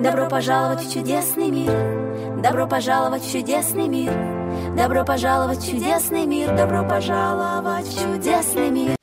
Добро 0.00 0.30
пожаловать 0.30 0.80
в 0.80 0.90
чудесный 0.90 1.50
мир. 1.50 2.40
Добро 2.42 2.66
пожаловать 2.66 3.22
в 3.22 3.30
чудесный 3.30 3.86
мир. 3.86 4.10
Добро 4.74 5.04
пожаловать 5.04 5.58
в 5.58 5.70
чудесный 5.70 6.24
мир. 6.24 6.56
Добро 6.56 6.88
пожаловать 6.88 7.84
в 7.84 8.00
чудесный 8.00 8.70
мир. 8.70 8.96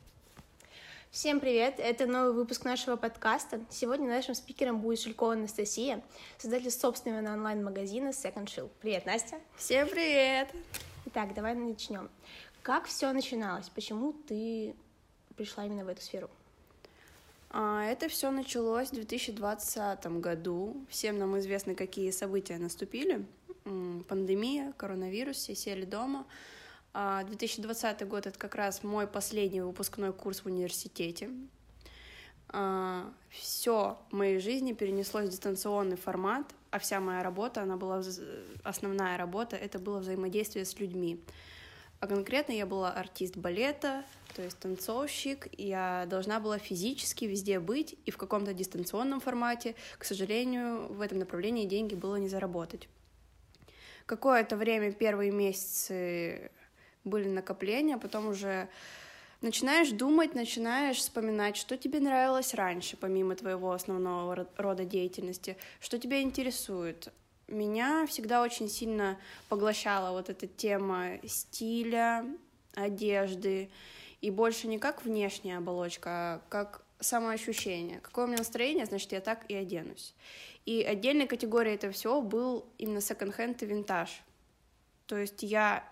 Всем 1.11 1.39
привет! 1.39 1.75
Это 1.77 2.07
новый 2.07 2.33
выпуск 2.33 2.65
нашего 2.65 2.95
подкаста. 2.95 3.59
Сегодня 3.69 4.07
нашим 4.07 4.33
спикером 4.33 4.81
будет 4.81 4.99
Шелькова 4.99 5.33
Анастасия, 5.33 6.01
создатель 6.39 6.71
собственного 6.71 7.31
онлайн-магазина 7.31 8.07
Second 8.07 8.45
Chill. 8.45 8.67
Привет, 8.81 9.05
Настя! 9.05 9.35
Всем 9.55 9.87
привет! 9.87 10.49
Итак, 11.05 11.35
давай 11.35 11.53
начнем. 11.53 12.09
Как 12.63 12.85
все 12.85 13.13
начиналось? 13.13 13.69
Почему 13.69 14.13
ты 14.13 14.75
пришла 15.35 15.63
именно 15.65 15.85
в 15.85 15.89
эту 15.89 16.01
сферу? 16.01 16.27
А, 17.49 17.85
это 17.85 18.09
все 18.09 18.31
началось 18.31 18.89
в 18.89 18.93
2020 18.93 20.05
году. 20.19 20.85
Всем 20.89 21.17
нам 21.17 21.37
известно, 21.39 21.75
какие 21.75 22.11
события 22.11 22.57
наступили. 22.57 23.25
Пандемия, 24.07 24.73
коронавирус, 24.73 25.37
все 25.37 25.55
сели 25.55 25.85
дома. 25.85 26.25
2020 26.93 28.01
а, 28.01 28.05
год— 28.05 28.25
это 28.27 28.39
как 28.39 28.55
раз 28.55 28.83
мой 28.83 29.07
последний 29.07 29.61
выпускной 29.61 30.13
курс 30.13 30.39
в 30.39 30.47
университете. 30.47 31.29
А, 32.49 33.11
все 33.29 33.97
в 34.09 34.15
моей 34.15 34.39
жизни 34.39 34.73
перенеслось 34.73 35.27
в 35.27 35.31
дистанционный 35.31 35.97
формат, 35.97 36.45
а 36.71 36.79
вся 36.79 36.99
моя 36.99 37.23
работа, 37.23 37.61
она 37.61 37.77
была 37.77 38.01
основная 38.63 39.17
работа, 39.17 39.55
это 39.55 39.79
было 39.79 39.99
взаимодействие 39.99 40.65
с 40.65 40.79
людьми. 40.79 41.21
А 41.99 42.07
конкретно 42.07 42.51
я 42.53 42.67
была 42.67 42.91
артист 42.91 43.37
балета, 43.37 44.03
то 44.35 44.43
есть 44.43 44.59
танцовщик, 44.59 45.47
я 45.57 46.05
должна 46.07 46.39
была 46.39 46.59
физически 46.59 47.25
везде 47.25 47.59
быть 47.59 47.95
и 48.05 48.11
в 48.11 48.17
каком-то 48.17 48.53
дистанционном 48.53 49.19
формате. 49.19 49.73
К 49.97 50.03
сожалению, 50.03 50.93
в 50.93 51.01
этом 51.01 51.17
направлении 51.17 51.65
деньги 51.65 51.95
было 51.95 52.17
не 52.17 52.29
заработать. 52.29 52.87
Какое-то 54.05 54.57
время, 54.57 54.91
первые 54.91 55.31
месяцы 55.31 56.51
были 57.03 57.27
накопления, 57.27 57.95
а 57.95 57.99
потом 57.99 58.27
уже 58.27 58.69
начинаешь 59.41 59.89
думать, 59.89 60.35
начинаешь 60.35 60.97
вспоминать, 60.97 61.57
что 61.57 61.77
тебе 61.77 61.99
нравилось 61.99 62.53
раньше, 62.53 62.95
помимо 62.95 63.35
твоего 63.35 63.71
основного 63.71 64.47
рода 64.57 64.85
деятельности, 64.85 65.57
что 65.79 65.97
тебя 65.97 66.21
интересует. 66.21 67.11
Меня 67.47 68.05
всегда 68.07 68.41
очень 68.41 68.69
сильно 68.69 69.17
поглощала 69.47 70.11
вот 70.11 70.29
эта 70.29 70.47
тема 70.47 71.19
стиля, 71.25 72.25
одежды, 72.75 73.69
и 74.21 74.31
больше 74.31 74.67
не 74.67 74.79
как 74.79 75.03
внешняя 75.03 75.57
оболочка, 75.57 76.09
а 76.09 76.41
как 76.49 76.83
самоощущение. 76.99 77.99
Какое 77.99 78.25
у 78.25 78.27
меня 78.27 78.39
настроение, 78.39 78.85
значит, 78.85 79.11
я 79.11 79.21
так 79.21 79.45
и 79.49 79.55
оденусь. 79.55 80.13
И 80.65 80.83
отдельной 80.83 81.27
категорией 81.27 81.75
этого 81.75 81.93
всего 81.93 82.21
был 82.21 82.65
именно 82.77 82.99
секонд-хенд 82.99 83.63
и 83.63 83.65
винтаж. 83.65 84.21
То 85.05 85.17
есть 85.17 85.43
я 85.43 85.87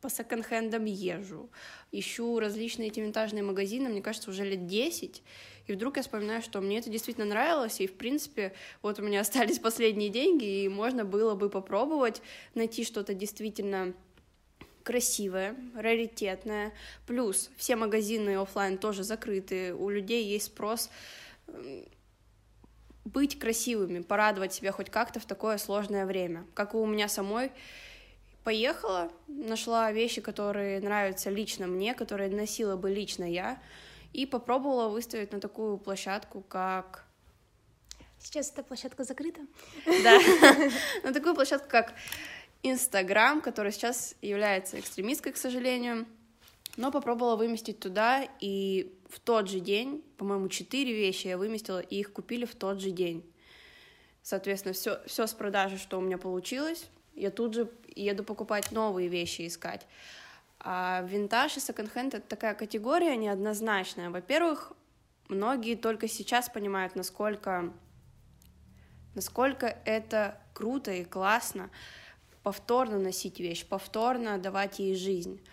по 0.00 0.10
секонд-хендам 0.10 0.84
езжу, 0.84 1.48
ищу 1.90 2.38
различные 2.38 2.88
эти 2.88 3.00
винтажные 3.00 3.42
магазины, 3.42 3.88
мне 3.88 4.02
кажется, 4.02 4.30
уже 4.30 4.44
лет 4.44 4.66
10, 4.66 5.22
и 5.66 5.72
вдруг 5.72 5.96
я 5.96 6.02
вспоминаю, 6.02 6.42
что 6.42 6.60
мне 6.60 6.78
это 6.78 6.90
действительно 6.90 7.26
нравилось, 7.26 7.80
и, 7.80 7.86
в 7.86 7.94
принципе, 7.94 8.52
вот 8.82 8.98
у 8.98 9.02
меня 9.02 9.20
остались 9.22 9.58
последние 9.58 10.10
деньги, 10.10 10.64
и 10.64 10.68
можно 10.68 11.04
было 11.04 11.34
бы 11.34 11.48
попробовать 11.48 12.22
найти 12.54 12.84
что-то 12.84 13.14
действительно 13.14 13.94
красивое, 14.82 15.56
раритетное. 15.76 16.72
Плюс 17.06 17.50
все 17.56 17.76
магазины 17.76 18.36
офлайн 18.36 18.78
тоже 18.78 19.04
закрыты, 19.04 19.74
у 19.74 19.88
людей 19.88 20.24
есть 20.24 20.46
спрос 20.46 20.90
быть 23.04 23.38
красивыми, 23.38 24.00
порадовать 24.00 24.54
себя 24.54 24.72
хоть 24.72 24.90
как-то 24.90 25.20
в 25.20 25.24
такое 25.24 25.58
сложное 25.58 26.06
время. 26.06 26.44
Как 26.54 26.74
и 26.74 26.76
у 26.76 26.86
меня 26.86 27.08
самой, 27.08 27.50
поехала, 28.44 29.10
нашла 29.26 29.90
вещи, 29.92 30.20
которые 30.20 30.80
нравятся 30.80 31.30
лично 31.30 31.66
мне, 31.66 31.94
которые 31.94 32.30
носила 32.30 32.76
бы 32.76 32.90
лично 32.90 33.24
я, 33.24 33.60
и 34.12 34.26
попробовала 34.26 34.88
выставить 34.88 35.32
на 35.32 35.40
такую 35.40 35.78
площадку, 35.78 36.42
как... 36.42 37.04
Сейчас 38.18 38.52
эта 38.52 38.62
площадка 38.62 39.04
закрыта? 39.04 39.40
Да, 39.84 40.20
на 41.02 41.12
такую 41.12 41.34
площадку, 41.34 41.68
как 41.68 41.94
Инстаграм, 42.62 43.40
который 43.40 43.72
сейчас 43.72 44.14
является 44.22 44.78
экстремистской, 44.78 45.32
к 45.32 45.36
сожалению, 45.36 46.06
но 46.76 46.92
попробовала 46.92 47.36
выместить 47.36 47.80
туда, 47.80 48.26
и 48.40 48.94
в 49.08 49.18
тот 49.18 49.48
же 49.48 49.60
день, 49.60 50.04
по-моему, 50.16 50.48
четыре 50.48 50.94
вещи 50.94 51.26
я 51.26 51.36
выместила, 51.36 51.80
и 51.80 52.00
их 52.00 52.12
купили 52.12 52.44
в 52.44 52.54
тот 52.54 52.80
же 52.80 52.90
день. 52.90 53.24
Соответственно, 54.22 54.72
все, 54.72 55.00
все 55.06 55.26
с 55.26 55.32
продажи, 55.32 55.76
что 55.76 55.98
у 55.98 56.00
меня 56.00 56.16
получилось, 56.16 56.86
я 57.14 57.30
тут 57.30 57.54
же 57.54 57.70
еду 57.94 58.24
покупать 58.24 58.70
новые 58.70 59.08
вещи, 59.08 59.46
искать. 59.46 59.86
А 60.64 61.02
винтаж 61.02 61.56
и 61.56 61.60
секонд-хенд— 61.60 62.14
это 62.14 62.28
такая 62.28 62.54
категория 62.54 63.16
неоднозначная. 63.16 64.10
Во-первых, 64.10 64.72
многие 65.28 65.74
только 65.74 66.06
сейчас 66.06 66.48
понимают, 66.48 66.94
насколько, 66.94 67.72
насколько 69.16 69.66
это 69.84 70.38
круто 70.54 70.92
и 70.92 71.02
классно, 71.02 71.68
повторно 72.44 73.00
носить 73.00 73.40
вещь, 73.40 73.66
повторно 73.66 74.38
давать 74.38 74.78
ей 74.78 74.94
жизнь. 74.94 75.44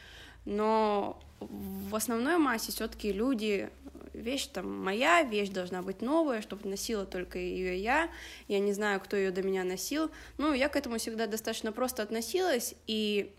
Но 0.46 1.20
в 1.40 1.96
основной 1.96 2.38
массе 2.38 2.72
все-таки 2.72 3.12
люди 3.12 3.72
вещь 4.14 4.46
там 4.48 4.84
моя, 4.84 5.24
вещь 5.24 5.50
должна 5.50 5.82
быть 5.82 6.02
новая, 6.02 6.44
чтобы 6.44 6.70
носила 6.70 7.08
только 7.08 7.40
ее 7.40 7.80
я. 7.80 8.12
Я 8.48 8.60
не 8.60 8.74
знаю, 8.74 9.00
кто 9.00 9.18
ее 9.18 9.32
до 9.32 9.42
меня 9.42 9.64
носил. 9.64 10.12
Ну, 10.38 10.54
я 10.54 10.70
к 10.70 10.76
этому 10.76 11.00
всегда 11.00 11.26
достаточно 11.26 11.72
просто 11.72 12.04
относилась, 12.04 12.76
и 12.86 13.34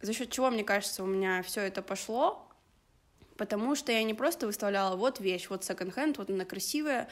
за 0.00 0.12
счет 0.12 0.30
чего, 0.30 0.50
мне 0.50 0.64
кажется, 0.64 1.02
у 1.02 1.06
меня 1.06 1.42
все 1.42 1.62
это 1.62 1.82
пошло, 1.82 2.46
потому 3.36 3.74
что 3.74 3.92
я 3.92 4.02
не 4.02 4.14
просто 4.14 4.46
выставляла 4.46 4.96
вот 4.96 5.20
вещь, 5.20 5.48
вот 5.48 5.64
секонд-хенд, 5.64 6.18
вот 6.18 6.30
она 6.30 6.44
красивая, 6.44 7.08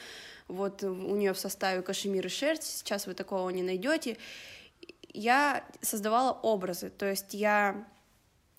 вот 0.47 0.83
у 0.83 1.17
нее 1.17 1.33
в 1.33 1.39
составе 1.39 1.83
кашемир 1.83 2.27
и 2.27 2.29
шерсть, 2.29 2.79
сейчас 2.79 3.07
вы 3.07 3.15
такого 3.15 3.51
не 3.51 3.63
найдете 3.63 4.17
я 5.13 5.65
создавала 5.81 6.33
образы, 6.33 6.91
то 6.91 7.07
есть 7.07 7.35
я 7.35 7.85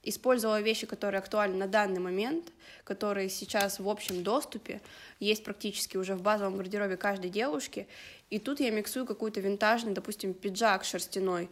использовала 0.04 0.62
вещи, 0.62 0.88
которые 0.88 1.20
актуальны 1.20 1.58
на 1.58 1.68
данный 1.68 2.00
момент, 2.00 2.52
которые 2.84 3.30
сейчас 3.30 3.80
в 3.80 3.88
общем 3.88 4.24
доступе, 4.24 4.82
есть 5.20 5.44
практически 5.44 5.98
уже 5.98 6.16
в 6.16 6.22
базовом 6.22 6.58
гардеробе 6.58 6.98
каждой 6.98 7.30
девушки, 7.30 7.88
и 8.30 8.40
тут 8.40 8.60
я 8.60 8.72
миксую 8.72 9.06
какую-то 9.06 9.40
винтажный, 9.42 9.94
допустим, 9.94 10.34
пиджак 10.34 10.84
шерстяной, 10.84 11.50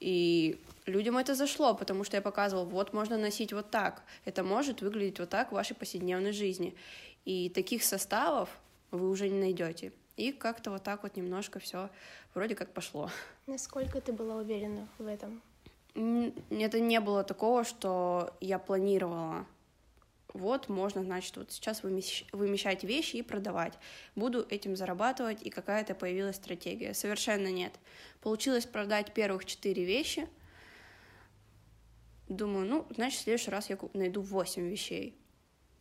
и 0.00 0.60
людям 0.86 1.16
это 1.16 1.34
зашло, 1.34 1.74
потому 1.74 2.04
что 2.04 2.16
я 2.16 2.22
показывала, 2.22 2.64
вот 2.64 2.92
можно 2.92 3.16
носить 3.16 3.52
вот 3.52 3.70
так, 3.70 4.02
это 4.24 4.42
может 4.42 4.82
выглядеть 4.82 5.18
вот 5.18 5.30
так 5.30 5.50
в 5.50 5.54
вашей 5.54 5.74
повседневной 5.74 6.32
жизни, 6.32 6.74
и 7.24 7.50
таких 7.50 7.82
составов 7.82 8.48
вы 8.90 9.10
уже 9.10 9.28
не 9.28 9.38
найдете. 9.38 9.92
И 10.16 10.32
как-то 10.32 10.70
вот 10.70 10.82
так 10.82 11.02
вот 11.02 11.16
немножко 11.16 11.58
все 11.58 11.90
вроде 12.34 12.54
как 12.54 12.72
пошло. 12.72 13.10
Насколько 13.46 14.00
ты 14.00 14.12
была 14.12 14.36
уверена 14.36 14.88
в 14.98 15.06
этом? 15.06 15.42
Это 15.94 16.80
не 16.80 17.00
было 17.00 17.24
такого, 17.24 17.64
что 17.64 18.34
я 18.40 18.58
планировала. 18.58 19.46
Вот 20.34 20.68
можно, 20.68 21.02
значит, 21.02 21.36
вот 21.36 21.52
сейчас 21.52 21.82
вымещать 21.82 22.84
вещи 22.84 23.16
и 23.16 23.22
продавать. 23.22 23.74
Буду 24.14 24.46
этим 24.50 24.76
зарабатывать, 24.76 25.42
и 25.42 25.50
какая-то 25.50 25.94
появилась 25.94 26.36
стратегия. 26.36 26.94
Совершенно 26.94 27.48
нет. 27.48 27.72
Получилось 28.20 28.66
продать 28.66 29.14
первых 29.14 29.44
четыре 29.44 29.84
вещи. 29.84 30.28
Думаю, 32.28 32.66
ну, 32.66 32.86
значит, 32.90 33.20
в 33.20 33.22
следующий 33.22 33.50
раз 33.50 33.70
я 33.70 33.78
найду 33.94 34.20
восемь 34.20 34.68
вещей 34.68 35.16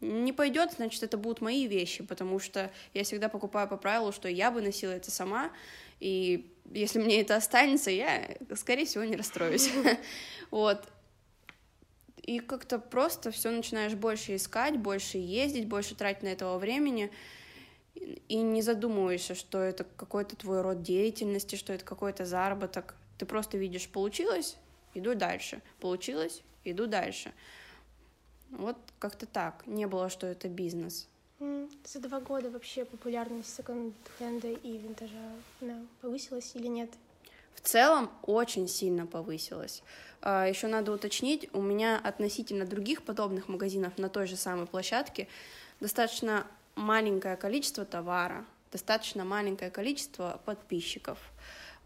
не 0.01 0.33
пойдет, 0.33 0.73
значит, 0.73 1.03
это 1.03 1.17
будут 1.17 1.41
мои 1.41 1.67
вещи, 1.67 2.03
потому 2.03 2.39
что 2.39 2.71
я 2.93 3.03
всегда 3.03 3.29
покупаю 3.29 3.67
по 3.67 3.77
правилу, 3.77 4.11
что 4.11 4.27
я 4.27 4.51
бы 4.51 4.61
носила 4.61 4.91
это 4.91 5.11
сама, 5.11 5.51
и 5.99 6.53
если 6.71 6.99
мне 6.99 7.21
это 7.21 7.35
останется, 7.35 7.91
я, 7.91 8.37
скорее 8.55 8.85
всего, 8.85 9.03
не 9.03 9.15
расстроюсь. 9.15 9.69
Вот. 10.51 10.87
И 12.25 12.39
как-то 12.39 12.79
просто 12.79 13.29
все 13.29 13.51
начинаешь 13.51 13.93
больше 13.93 14.35
искать, 14.35 14.79
больше 14.79 15.19
ездить, 15.19 15.67
больше 15.67 15.93
тратить 15.93 16.23
на 16.23 16.29
этого 16.29 16.57
времени, 16.57 17.11
и 17.93 18.37
не 18.37 18.63
задумываешься, 18.63 19.35
что 19.35 19.59
это 19.59 19.83
какой-то 19.83 20.35
твой 20.35 20.61
род 20.61 20.81
деятельности, 20.81 21.55
что 21.55 21.71
это 21.71 21.85
какой-то 21.85 22.25
заработок. 22.25 22.95
Ты 23.19 23.27
просто 23.27 23.59
видишь, 23.59 23.87
получилось, 23.87 24.57
иду 24.95 25.13
дальше, 25.13 25.61
получилось, 25.79 26.41
иду 26.63 26.87
дальше. 26.87 27.31
Вот 28.49 28.77
как-то 28.97 29.27
так. 29.27 29.61
Не 29.67 29.85
было, 29.85 30.09
что 30.09 30.25
это 30.25 30.49
бизнес. 30.49 31.07
За 31.83 31.99
два 31.99 32.21
года 32.21 32.49
вообще 32.49 32.85
популярность 32.85 33.53
секонд-хенда 33.55 34.47
и 34.47 34.77
винтажа 34.79 35.31
она 35.61 35.85
повысилась 36.01 36.55
или 36.55 36.67
нет? 36.67 36.89
В 37.55 37.61
целом 37.61 38.11
очень 38.23 38.67
сильно 38.67 39.07
повысилась. 39.07 39.81
А, 40.21 40.47
Еще 40.47 40.67
надо 40.67 40.91
уточнить, 40.91 41.49
у 41.53 41.61
меня 41.61 41.99
относительно 42.03 42.65
других 42.65 43.03
подобных 43.03 43.47
магазинов 43.47 43.97
на 43.97 44.09
той 44.09 44.27
же 44.27 44.35
самой 44.35 44.67
площадке 44.67 45.27
достаточно 45.79 46.45
маленькое 46.75 47.35
количество 47.37 47.85
товара, 47.85 48.45
достаточно 48.71 49.23
маленькое 49.23 49.71
количество 49.71 50.39
подписчиков 50.45 51.17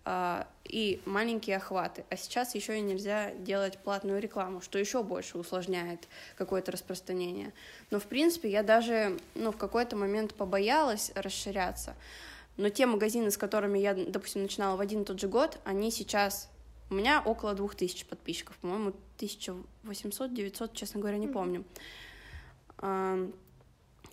а, 0.05 0.47
и 0.63 1.01
маленькие 1.05 1.57
охваты. 1.57 2.05
А 2.09 2.17
сейчас 2.17 2.55
еще 2.55 2.77
и 2.77 2.81
нельзя 2.81 3.31
делать 3.35 3.77
платную 3.77 4.19
рекламу, 4.19 4.61
что 4.61 4.79
еще 4.79 5.03
больше 5.03 5.37
усложняет 5.37 6.07
какое-то 6.37 6.71
распространение. 6.71 7.53
Но 7.91 7.99
в 7.99 8.05
принципе 8.05 8.49
я 8.49 8.63
даже 8.63 9.17
ну, 9.35 9.51
в 9.51 9.57
какой-то 9.57 9.95
момент 9.95 10.33
побоялась 10.33 11.11
расширяться. 11.15 11.95
Но 12.59 12.67
те 12.67 12.85
магазины, 12.85 13.31
с 13.31 13.37
которыми 13.37 13.79
я, 13.79 13.93
допустим, 13.93 14.41
начинала 14.41 14.75
в 14.75 14.81
один 14.81 15.03
и 15.03 15.05
тот 15.05 15.17
же 15.17 15.29
год, 15.29 15.59
они 15.63 15.91
сейчас 15.91 16.49
у 16.89 16.93
меня 16.93 17.23
около 17.25 17.53
двух 17.53 17.73
тысяч 17.73 18.05
подписчиков, 18.05 18.57
по-моему, 18.57 18.91
1800-900, 19.17 20.71
честно 20.73 20.99
говоря, 20.99 21.17
не 21.17 21.29
помню. 21.29 21.63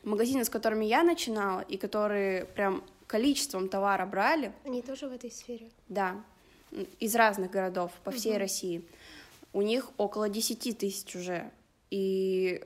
Магазины, 0.05 0.45
с 0.45 0.49
которыми 0.49 0.85
я 0.85 1.03
начинала, 1.03 1.59
и 1.63 1.77
которые 1.77 2.45
прям 2.45 2.85
количеством 3.09 3.69
товара 3.69 4.07
брали... 4.07 4.53
Они 4.65 4.81
тоже 4.81 5.09
в 5.09 5.13
этой 5.13 5.33
сфере? 5.33 5.69
Да, 5.89 6.15
из 7.01 7.17
разных 7.17 7.51
городов 7.51 7.91
по 8.05 8.13
всей 8.13 8.35
угу. 8.35 8.39
России. 8.39 8.85
У 9.55 9.63
них 9.63 9.91
около 9.97 10.29
10 10.29 10.79
тысяч 10.79 11.17
уже. 11.17 11.51
И 11.91 12.63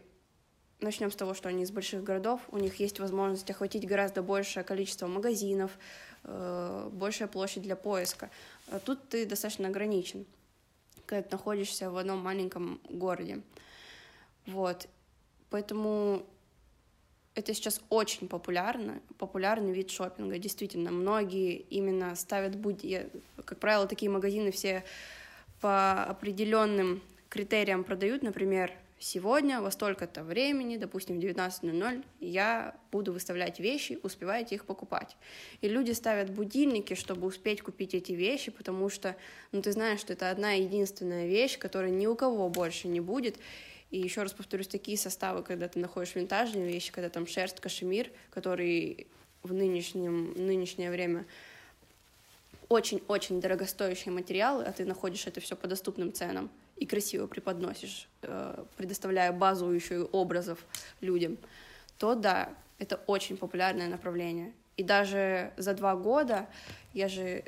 начнем 0.81 1.11
с 1.11 1.17
того, 1.17 1.35
что 1.35 1.49
они 1.49 1.62
из 1.62 1.71
больших 1.71 2.03
городов, 2.03 2.41
у 2.50 2.59
них 2.59 2.81
есть 2.81 3.00
возможность 3.00 3.50
охватить 3.50 3.87
гораздо 3.87 4.23
большее 4.23 4.65
количество 4.65 5.06
магазинов, 5.06 5.79
э, 6.25 6.88
большая 6.93 7.29
площадь 7.29 7.62
для 7.62 7.77
поиска. 7.77 8.31
А 8.69 8.79
тут 8.79 9.09
ты 9.09 9.27
достаточно 9.27 9.69
ограничен, 9.69 10.27
когда 11.06 11.23
ты 11.23 11.29
находишься 11.32 11.91
в 11.91 11.97
одном 11.97 12.19
маленьком 12.19 12.81
городе. 12.88 13.41
Вот. 14.47 14.88
Поэтому 15.50 16.25
это 17.35 17.55
сейчас 17.55 17.81
очень 17.88 18.29
популярно, 18.29 19.00
популярный 19.19 19.73
вид 19.73 19.91
шопинга. 19.91 20.38
Действительно, 20.38 20.91
многие 20.91 21.56
именно 21.56 22.15
ставят 22.17 22.56
буди... 22.56 23.06
Как 23.44 23.59
правило, 23.59 23.87
такие 23.87 24.11
магазины 24.11 24.50
все 24.50 24.85
по 25.61 26.05
определенным 26.05 27.03
критериям 27.29 27.85
продают, 27.85 28.23
например, 28.23 28.73
сегодня 29.00 29.61
во 29.62 29.70
столько-то 29.70 30.23
времени, 30.23 30.76
допустим, 30.76 31.19
в 31.19 31.25
19.00, 31.25 32.05
я 32.20 32.76
буду 32.93 33.12
выставлять 33.12 33.58
вещи, 33.58 33.99
успеваете 34.02 34.55
их 34.55 34.67
покупать. 34.67 35.17
И 35.62 35.69
люди 35.69 35.93
ставят 35.93 36.31
будильники, 36.31 36.94
чтобы 36.94 37.26
успеть 37.26 37.62
купить 37.62 37.94
эти 37.94 38.12
вещи, 38.12 38.50
потому 38.50 38.91
что, 38.91 39.17
ну, 39.52 39.62
ты 39.62 39.73
знаешь, 39.73 40.00
что 40.00 40.12
это 40.12 40.31
одна 40.31 40.52
единственная 40.52 41.26
вещь, 41.26 41.58
которая 41.58 41.91
ни 41.91 42.06
у 42.06 42.14
кого 42.14 42.49
больше 42.50 42.88
не 42.88 43.00
будет. 43.00 43.38
И 43.91 43.99
еще 43.99 44.23
раз 44.23 44.32
повторюсь, 44.32 44.69
такие 44.69 44.99
составы, 44.99 45.43
когда 45.43 45.67
ты 45.67 45.81
находишь 45.81 46.14
винтажные 46.14 46.67
вещи, 46.67 46.93
когда 46.93 47.08
там 47.08 47.26
шерсть, 47.26 47.58
кашемир, 47.58 48.11
который 48.31 49.08
в 49.43 49.53
нынешнем, 49.55 50.35
нынешнее 50.35 50.91
время 50.91 51.25
очень-очень 52.69 53.41
дорогостоящие 53.41 54.12
материалы, 54.12 54.62
а 54.62 54.70
ты 54.70 54.85
находишь 54.85 55.26
это 55.26 55.41
все 55.41 55.56
по 55.56 55.67
доступным 55.67 56.12
ценам 56.12 56.50
и 56.81 56.87
красиво 56.87 57.27
преподносишь, 57.27 58.09
э, 58.23 58.65
предоставляя 58.77 59.32
базу 59.32 59.71
еще 59.71 59.97
и 59.97 60.06
образов 60.12 60.59
людям, 61.00 61.37
то 61.99 62.15
да, 62.15 62.49
это 62.79 62.97
очень 63.06 63.37
популярное 63.37 63.88
направление. 63.88 64.53
И 64.79 64.82
даже 64.82 65.53
за 65.59 65.75
два 65.75 65.94
года 65.94 66.49
я 66.94 67.09
же 67.09 67.44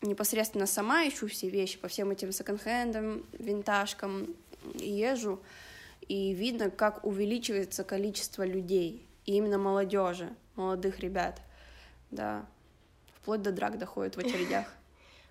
непосредственно 0.00 0.66
сама 0.66 1.06
ищу 1.08 1.26
все 1.26 1.48
вещи 1.48 1.76
по 1.76 1.88
всем 1.88 2.10
этим 2.10 2.30
секонд-хендам, 2.30 3.26
винтажкам, 3.32 4.28
езжу, 4.74 5.42
и 6.06 6.32
видно, 6.32 6.70
как 6.70 7.04
увеличивается 7.04 7.82
количество 7.82 8.46
людей, 8.46 9.04
и 9.26 9.34
именно 9.34 9.58
молодежи, 9.58 10.32
молодых 10.54 11.00
ребят, 11.00 11.42
да, 12.12 12.46
вплоть 13.16 13.42
до 13.42 13.50
драк 13.50 13.76
доходит 13.76 14.16
в 14.16 14.20
очередях. 14.20 14.72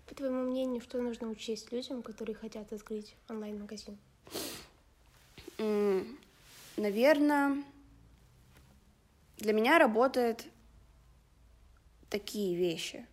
По 0.08 0.16
твоему 0.16 0.44
мнению, 0.44 0.82
что 0.82 1.02
нужно 1.02 1.28
учесть 1.30 1.72
людям, 1.72 2.02
которые 2.02 2.36
хотят 2.36 2.72
открыть 2.72 3.16
онлайн-магазин? 3.30 3.98
Наверное, 6.78 7.64
для 9.38 9.54
меня 9.54 9.80
работают 9.80 10.46
такие 12.10 12.56
вещи. 12.56 13.06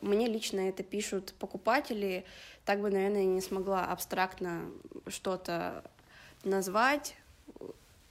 Мне 0.00 0.26
лично 0.26 0.60
это 0.60 0.82
пишут 0.82 1.32
покупатели. 1.38 2.24
Так 2.64 2.80
бы, 2.80 2.90
наверное, 2.90 3.22
я 3.22 3.26
не 3.26 3.40
смогла 3.40 3.86
абстрактно 3.86 4.70
что-то 5.06 5.84
назвать, 6.44 7.16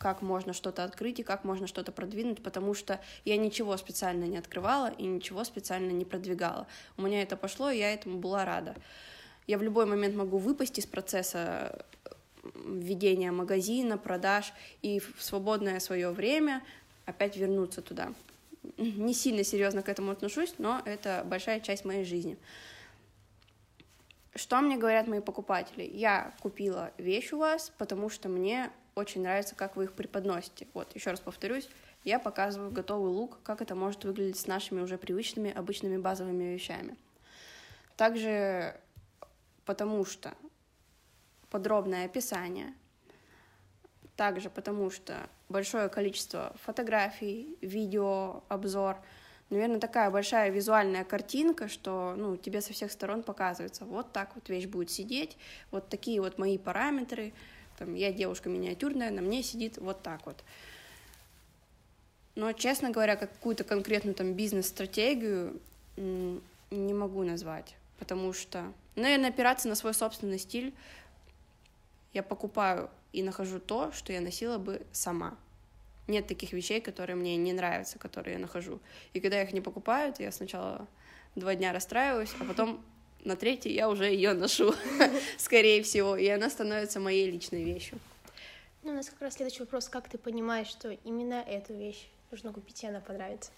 как 0.02 0.24
можно 0.24 0.52
что-то 0.52 0.84
открыть 0.84 1.20
и 1.20 1.24
как 1.24 1.44
можно 1.44 1.68
что-то 1.68 1.92
продвинуть, 1.92 2.42
потому 2.42 2.74
что 2.74 3.00
я 3.24 3.38
ничего 3.38 3.78
специально 3.78 4.24
не 4.24 4.38
открывала 4.38 4.92
и 4.98 5.04
ничего 5.04 5.44
специально 5.44 5.92
не 5.92 6.06
продвигала. 6.06 6.66
У 6.98 7.04
меня 7.04 7.22
это 7.22 7.38
пошло, 7.38 7.70
и 7.70 7.78
я 7.78 7.94
этому 7.94 8.18
была 8.18 8.44
рада. 8.44 8.76
Я 9.46 9.60
в 9.60 9.62
любой 9.62 9.86
момент 9.86 10.16
могу 10.16 10.40
выпасть 10.40 10.80
из 10.80 10.88
процесса 10.88 11.86
ведения 12.66 13.32
магазина, 13.32 14.00
продаж, 14.00 14.54
и 14.82 15.00
в 15.00 15.24
свободное 15.24 15.80
свое 15.80 16.10
время 16.10 16.64
опять 17.06 17.38
вернуться 17.38 17.84
туда. 17.84 18.12
Не 18.78 19.14
сильно 19.14 19.44
серьезно 19.44 19.84
к 19.84 19.90
этому 19.90 20.12
отношусь, 20.12 20.56
но 20.58 20.82
это 20.86 21.24
большая 21.26 21.60
часть 21.60 21.86
моей 21.86 22.06
жизни. 22.06 22.38
Что 24.34 24.62
мне 24.62 24.78
говорят 24.78 25.08
мои 25.08 25.20
покупатели? 25.20 25.84
Я 25.84 26.34
купила 26.42 26.92
вещь 26.98 27.34
у 27.34 27.38
вас, 27.38 27.72
потому 27.78 28.10
что 28.10 28.30
мне 28.30 28.72
очень 28.96 29.22
нравится, 29.22 29.56
как 29.56 29.76
вы 29.76 29.86
их 29.86 29.94
преподносите. 29.94 30.68
Вот, 30.74 30.94
еще 30.96 31.12
раз 31.12 31.20
повторюсь, 31.20 31.70
я 32.04 32.20
показываю 32.20 32.72
готовый 32.72 33.12
лук, 33.12 33.40
как 33.44 33.62
это 33.62 33.76
может 33.76 34.04
выглядеть 34.04 34.38
с 34.38 34.48
нашими 34.48 34.82
уже 34.82 34.98
привычными, 34.98 35.52
обычными 35.52 35.98
базовыми 35.98 36.54
вещами. 36.54 36.98
Также 37.96 38.76
потому 39.66 40.04
что 40.06 40.34
подробное 41.50 42.06
описание, 42.06 42.74
также 44.16 44.50
потому 44.50 44.90
что 44.90 45.30
большое 45.50 45.90
количество 45.90 46.56
фотографий, 46.64 47.58
видео, 47.62 48.44
обзор, 48.50 48.98
наверное, 49.50 49.80
такая 49.80 50.10
большая 50.10 50.50
визуальная 50.50 51.04
картинка, 51.04 51.68
что 51.68 52.16
ну, 52.18 52.38
тебе 52.38 52.62
со 52.62 52.74
всех 52.74 52.92
сторон 52.92 53.22
показывается, 53.22 53.86
вот 53.86 54.12
так 54.12 54.34
вот 54.36 54.50
вещь 54.50 54.66
будет 54.66 54.90
сидеть, 54.90 55.38
вот 55.70 55.90
такие 55.90 56.22
вот 56.22 56.38
мои 56.38 56.58
параметры, 56.58 57.34
там, 57.82 57.96
я 57.96 58.14
девушка 58.14 58.48
миниатюрная, 58.48 59.10
на 59.10 59.22
мне 59.22 59.42
сидит 59.42 59.80
вот 59.80 60.04
так 60.04 60.24
вот. 60.28 60.44
Но, 62.36 62.54
честно 62.54 62.92
говоря, 62.92 63.16
какую-то 63.16 63.64
конкретную 63.64 64.14
там 64.14 64.34
бизнес-стратегию 64.34 65.60
не 65.98 66.94
могу 66.94 67.24
назвать, 67.24 67.76
потому 67.98 68.34
что, 68.34 68.72
наверное, 68.96 69.30
опираться 69.30 69.68
на 69.68 69.74
свой 69.74 69.96
собственный 69.96 70.38
стиль. 70.38 70.74
Я 72.14 72.22
покупаю 72.22 72.92
и 73.14 73.24
нахожу 73.24 73.60
то, 73.60 73.92
что 73.94 74.14
я 74.14 74.22
носила 74.22 74.60
бы 74.60 74.86
сама. 74.92 75.36
Нет 76.08 76.28
таких 76.28 76.54
вещей, 76.54 76.82
которые 76.82 77.16
мне 77.16 77.36
не 77.38 77.54
нравятся, 77.54 77.98
которые 77.98 78.34
я 78.34 78.40
нахожу. 78.40 78.80
И 79.14 79.20
когда 79.20 79.38
я 79.38 79.44
их 79.44 79.54
не 79.54 79.62
покупаю, 79.62 80.14
то 80.14 80.22
я 80.22 80.32
сначала 80.32 80.88
два 81.36 81.56
дня 81.56 81.74
расстраиваюсь, 81.74 82.34
а 82.40 82.46
потом 82.46 82.80
на 83.24 83.36
третий 83.36 83.72
я 83.74 83.90
уже 83.90 84.06
ее 84.06 84.34
ношу, 84.34 84.74
скорее 85.38 85.84
всего, 85.84 86.16
и 86.16 86.28
она 86.28 86.50
становится 86.50 87.00
моей 87.00 87.30
личной 87.30 87.64
вещью. 87.64 88.00
Ну, 88.84 88.92
у 88.92 88.96
нас 88.96 89.10
как 89.10 89.22
раз 89.22 89.36
следующий 89.36 89.60
вопрос, 89.60 89.90
как 89.90 90.10
ты 90.10 90.18
понимаешь, 90.18 90.68
что 90.68 90.90
именно 91.04 91.36
эту 91.36 91.74
вещь 91.74 92.08
нужно 92.32 92.52
купить, 92.52 92.84
и 92.84 92.88
она 92.88 93.00
понравится? 93.00 93.52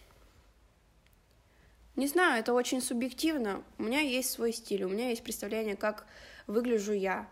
Не 1.95 2.07
знаю, 2.07 2.39
это 2.39 2.53
очень 2.53 2.81
субъективно. 2.81 3.63
У 3.77 3.83
меня 3.83 3.99
есть 3.99 4.31
свой 4.31 4.51
стиль, 4.51 4.83
у 4.83 4.89
меня 4.89 5.09
есть 5.09 5.23
представление, 5.23 5.75
как 5.75 6.05
выгляжу 6.47 6.93
я, 6.93 7.29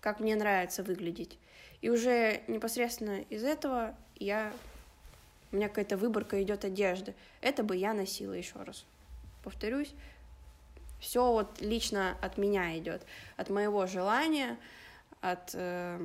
как 0.00 0.18
мне 0.18 0.34
нравится 0.34 0.82
выглядеть. 0.82 1.38
И 1.82 1.90
уже 1.90 2.42
непосредственно 2.48 3.20
из 3.28 3.44
этого 3.44 3.94
я 4.16 4.52
у 5.52 5.56
меня 5.56 5.68
какая-то 5.68 5.96
выборка 5.96 6.42
идет 6.42 6.64
одежды. 6.64 7.14
Это 7.40 7.62
бы 7.62 7.76
я 7.76 7.92
носила 7.92 8.32
еще 8.32 8.60
раз. 8.62 8.84
Повторюсь, 9.44 9.92
все 11.04 11.30
вот 11.30 11.60
лично 11.60 12.16
от 12.22 12.38
меня 12.38 12.78
идет, 12.78 13.02
от 13.36 13.50
моего 13.50 13.86
желания, 13.86 14.56
от 15.20 15.50
э, 15.52 16.00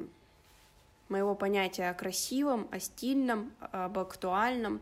моего 1.08 1.36
понятия 1.36 1.89
о 1.89 1.94
красивом, 1.94 2.68
о 2.70 2.79
стильном, 2.82 3.53
об 3.72 3.98
актуальном, 3.98 4.82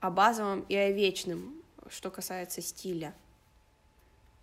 о 0.00 0.10
базовом 0.10 0.60
и 0.68 0.76
о 0.76 0.90
вечном, 0.90 1.54
что 1.88 2.10
касается 2.10 2.60
стиля. 2.60 3.14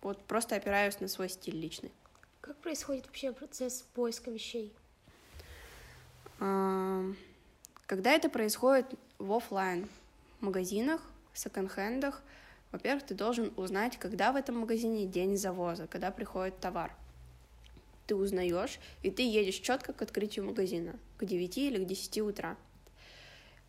Вот 0.02 0.20
просто 0.24 0.56
опираюсь 0.56 0.98
на 0.98 1.06
свой 1.06 1.28
стиль 1.28 1.56
личный. 1.56 1.92
Как 2.40 2.56
происходит 2.56 3.06
вообще 3.06 3.30
процесс 3.30 3.82
поиска 3.94 4.32
вещей? 4.32 4.74
А, 6.40 7.04
когда 7.86 8.10
это 8.10 8.28
происходит 8.28 8.86
в 9.18 9.32
офлайн 9.32 9.88
магазинах, 10.40 11.00
секонд-хендах, 11.34 12.20
во-первых, 12.76 13.06
ты 13.06 13.14
должен 13.14 13.54
узнать, 13.56 13.96
когда 13.98 14.32
в 14.32 14.36
этом 14.36 14.58
магазине 14.58 15.06
день 15.06 15.38
завоза, 15.38 15.86
когда 15.86 16.10
приходит 16.10 16.60
товар. 16.60 16.94
Ты 18.06 18.14
узнаешь, 18.14 18.78
и 19.02 19.10
ты 19.10 19.22
едешь 19.22 19.56
четко 19.56 19.94
к 19.94 20.02
открытию 20.02 20.44
магазина, 20.44 20.94
к 21.16 21.24
9 21.24 21.56
или 21.56 21.82
к 21.82 21.86
10 21.86 22.18
утра. 22.20 22.56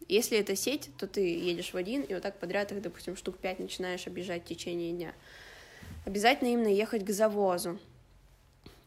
Если 0.10 0.38
это 0.38 0.58
сеть, 0.58 0.90
то 0.98 1.08
ты 1.08 1.22
едешь 1.22 1.74
в 1.74 1.78
один, 1.78 2.02
и 2.02 2.14
вот 2.14 2.22
так 2.22 2.38
подряд 2.38 2.74
их, 2.74 2.82
допустим, 2.82 3.16
штук 3.16 3.38
пять 3.38 3.60
начинаешь 3.60 4.08
объезжать 4.08 4.44
в 4.44 4.48
течение 4.48 4.92
дня. 4.92 5.14
Обязательно 6.06 6.50
именно 6.50 6.68
ехать 6.68 7.06
к 7.06 7.10
завозу. 7.10 7.80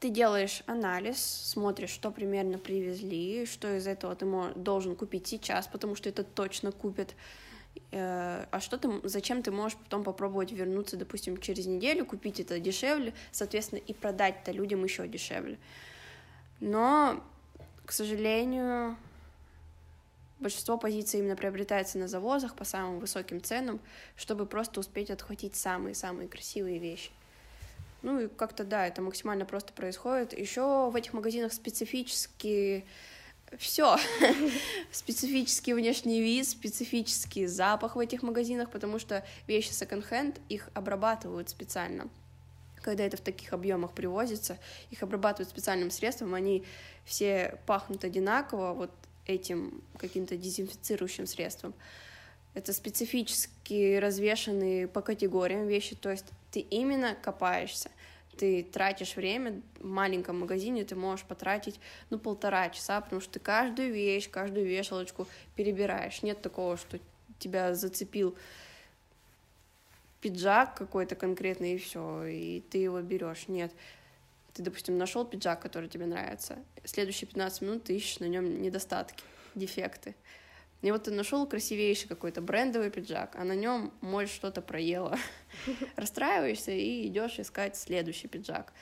Ты 0.00 0.11
делаешь 0.11 0.62
анализ, 0.67 1.19
смотришь, 1.19 1.91
что 1.91 2.11
примерно 2.11 2.59
привезли, 2.59 3.47
что 3.47 3.75
из 3.75 3.87
этого 3.87 4.15
ты 4.15 4.27
должен 4.55 4.97
купить 4.97 5.27
сейчас, 5.27 5.67
потому 5.67 5.95
что 5.95 6.11
это 6.11 6.25
точно 6.25 6.73
купят. 6.73 7.15
Э, 7.93 8.47
а 8.50 8.61
что 8.61 8.79
ты, 8.79 8.89
зачем 9.05 9.43
ты 9.43 9.50
можешь 9.50 9.77
потом 9.79 10.05
попробовать 10.05 10.53
вернуться, 10.53 10.97
допустим, 10.97 11.39
через 11.39 11.67
неделю, 11.67 12.05
купить 12.07 12.41
это 12.41 12.61
дешевле, 12.61 13.15
соответственно, 13.33 13.81
и 13.81 13.93
продать-то 13.93 14.53
людям 14.53 14.85
еще 14.85 15.09
дешевле. 15.09 15.59
Но, 16.61 17.23
к 17.85 17.93
сожалению, 17.93 18.97
большинство 20.39 20.79
позиций 20.79 21.21
именно 21.21 21.37
приобретается 21.37 21.99
на 21.99 22.07
завозах 22.07 22.55
по 22.55 22.65
самым 22.65 23.00
высоким 23.00 23.43
ценам, 23.43 23.81
чтобы 24.17 24.47
просто 24.47 24.81
успеть 24.81 25.11
отхватить 25.11 25.57
самые-самые 25.57 26.29
красивые 26.29 26.79
вещи. 26.79 27.11
Ну 28.03 28.21
и 28.21 28.29
как-то 28.29 28.65
да, 28.65 28.87
это 28.87 29.03
максимально 29.03 29.45
просто 29.45 29.73
происходит. 29.73 30.39
Еще 30.39 30.91
в 30.91 30.97
этих 30.97 31.12
магазинах 31.12 31.53
специфические 31.53 32.85
все. 33.59 33.97
специфический 34.92 35.75
внешний 35.75 36.21
вид, 36.21 36.49
специфический 36.49 37.47
запах 37.47 37.97
в 37.97 37.99
этих 37.99 38.23
магазинах, 38.23 38.71
потому 38.71 38.99
что 38.99 39.25
вещи 39.47 39.73
секонд-хенд, 39.73 40.40
их 40.49 40.69
обрабатывают 40.75 41.49
специально. 41.49 42.09
Когда 42.83 43.04
это 43.04 43.16
в 43.16 43.21
таких 43.21 43.52
объемах 43.52 43.92
привозится, 43.92 44.59
их 44.90 45.02
обрабатывают 45.02 45.50
специальным 45.50 45.90
средством, 45.90 46.35
они 46.35 46.64
все 47.04 47.59
пахнут 47.66 48.04
одинаково, 48.04 48.73
вот 48.73 48.90
этим 49.26 49.83
каким-то 49.99 50.37
дезинфицирующим 50.37 51.26
средством. 51.26 51.75
Это 52.54 52.73
специфически 52.73 53.99
развешенные 53.99 54.88
по 54.88 55.02
категориям 55.02 55.66
вещи, 55.66 55.95
то 55.95 56.11
есть 56.11 56.26
ты 56.50 56.61
именно 56.61 57.14
копаешься 57.14 57.90
ты 58.41 58.63
тратишь 58.63 59.17
время 59.17 59.61
в 59.81 59.87
маленьком 59.87 60.41
магазине, 60.41 60.83
ты 60.85 60.97
можешь 60.97 61.27
потратить, 61.27 61.79
ну, 62.09 62.19
полтора 62.19 62.71
часа, 62.71 62.99
потому 63.03 63.21
что 63.21 63.35
ты 63.35 63.39
каждую 63.39 63.93
вещь, 63.93 64.31
каждую 64.31 64.65
вешалочку 64.65 65.29
перебираешь. 65.57 66.23
Нет 66.23 66.41
такого, 66.41 66.79
что 66.79 66.99
тебя 67.39 67.75
зацепил 67.75 68.35
пиджак 70.23 70.75
какой-то 70.75 71.17
конкретный, 71.17 71.75
и 71.75 71.79
все, 71.79 72.25
и 72.25 72.63
ты 72.63 72.79
его 72.79 73.03
берешь. 73.03 73.47
Нет. 73.47 73.73
Ты, 74.55 74.63
допустим, 74.63 74.97
нашел 74.97 75.27
пиджак, 75.27 75.61
который 75.61 75.91
тебе 75.91 76.07
нравится. 76.07 76.59
Следующие 76.85 77.29
15 77.29 77.61
минут 77.61 77.85
ты 77.85 77.95
ищешь 77.95 78.21
на 78.21 78.25
нем 78.25 78.63
недостатки, 78.63 79.23
дефекты. 79.55 80.15
И 80.83 80.91
вот 80.91 81.05
ты 81.05 81.11
нашел 81.11 81.47
красивейший 81.47 82.09
какой-то 82.09 82.41
брендовый 82.41 82.91
пиджак, 82.91 83.37
а 83.37 83.45
на 83.45 83.55
нем 83.55 83.93
моль 84.01 84.29
что-то 84.29 84.63
проела. 84.63 85.19
Расстраиваешься 85.97 86.73
и 86.73 87.07
идешь 87.07 87.39
искать 87.39 87.77
следующий 87.77 88.29
пиджак. 88.29 88.73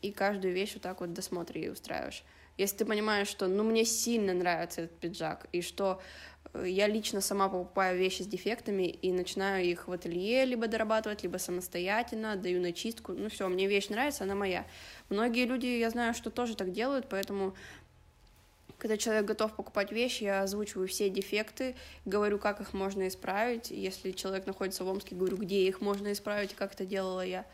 И 0.00 0.12
каждую 0.12 0.54
вещь 0.54 0.74
вот 0.74 0.82
так 0.82 1.00
вот 1.00 1.12
досмотри 1.12 1.64
и 1.64 1.68
устраиваешь. 1.68 2.24
Если 2.56 2.76
ты 2.76 2.84
понимаешь, 2.84 3.26
что 3.26 3.48
ну 3.48 3.64
мне 3.64 3.84
сильно 3.84 4.32
нравится 4.32 4.82
этот 4.82 4.96
пиджак, 4.98 5.48
и 5.50 5.60
что 5.60 6.00
э, 6.52 6.66
я 6.68 6.86
лично 6.86 7.20
сама 7.20 7.48
покупаю 7.48 7.98
вещи 7.98 8.22
с 8.22 8.26
дефектами 8.26 8.84
и 8.84 9.10
начинаю 9.10 9.64
их 9.64 9.88
в 9.88 9.92
ателье 9.92 10.44
либо 10.44 10.68
дорабатывать, 10.68 11.24
либо 11.24 11.38
самостоятельно, 11.38 12.36
даю 12.36 12.60
на 12.60 12.72
чистку. 12.72 13.12
Ну 13.12 13.28
все, 13.28 13.48
мне 13.48 13.66
вещь 13.66 13.88
нравится, 13.88 14.22
она 14.22 14.36
моя. 14.36 14.66
Многие 15.08 15.46
люди, 15.46 15.66
я 15.66 15.90
знаю, 15.90 16.14
что 16.14 16.30
тоже 16.30 16.54
так 16.54 16.70
делают, 16.70 17.08
поэтому 17.08 17.56
когда 18.84 18.98
человек 18.98 19.24
готов 19.24 19.54
покупать 19.54 19.92
вещи, 19.92 20.24
я 20.24 20.42
озвучиваю 20.42 20.86
все 20.88 21.08
дефекты, 21.08 21.74
говорю, 22.04 22.38
как 22.38 22.60
их 22.60 22.74
можно 22.74 23.08
исправить. 23.08 23.70
Если 23.70 24.12
человек 24.12 24.44
находится 24.44 24.84
в 24.84 24.88
Омске, 24.88 25.14
говорю, 25.14 25.38
где 25.38 25.66
их 25.66 25.80
можно 25.80 26.12
исправить, 26.12 26.54
как 26.54 26.74
это 26.74 26.84
делала 26.84 27.24
я. 27.24 27.46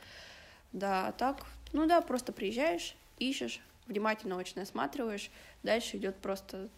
Да, 0.72 1.06
а 1.06 1.12
так, 1.12 1.46
ну 1.72 1.86
да, 1.86 2.00
просто 2.00 2.32
приезжаешь, 2.32 2.96
ищешь, 3.20 3.60
внимательно 3.86 4.36
очень 4.36 4.60
осматриваешь, 4.60 5.30
дальше 5.62 5.98
идет 5.98 6.16
просто 6.16 6.68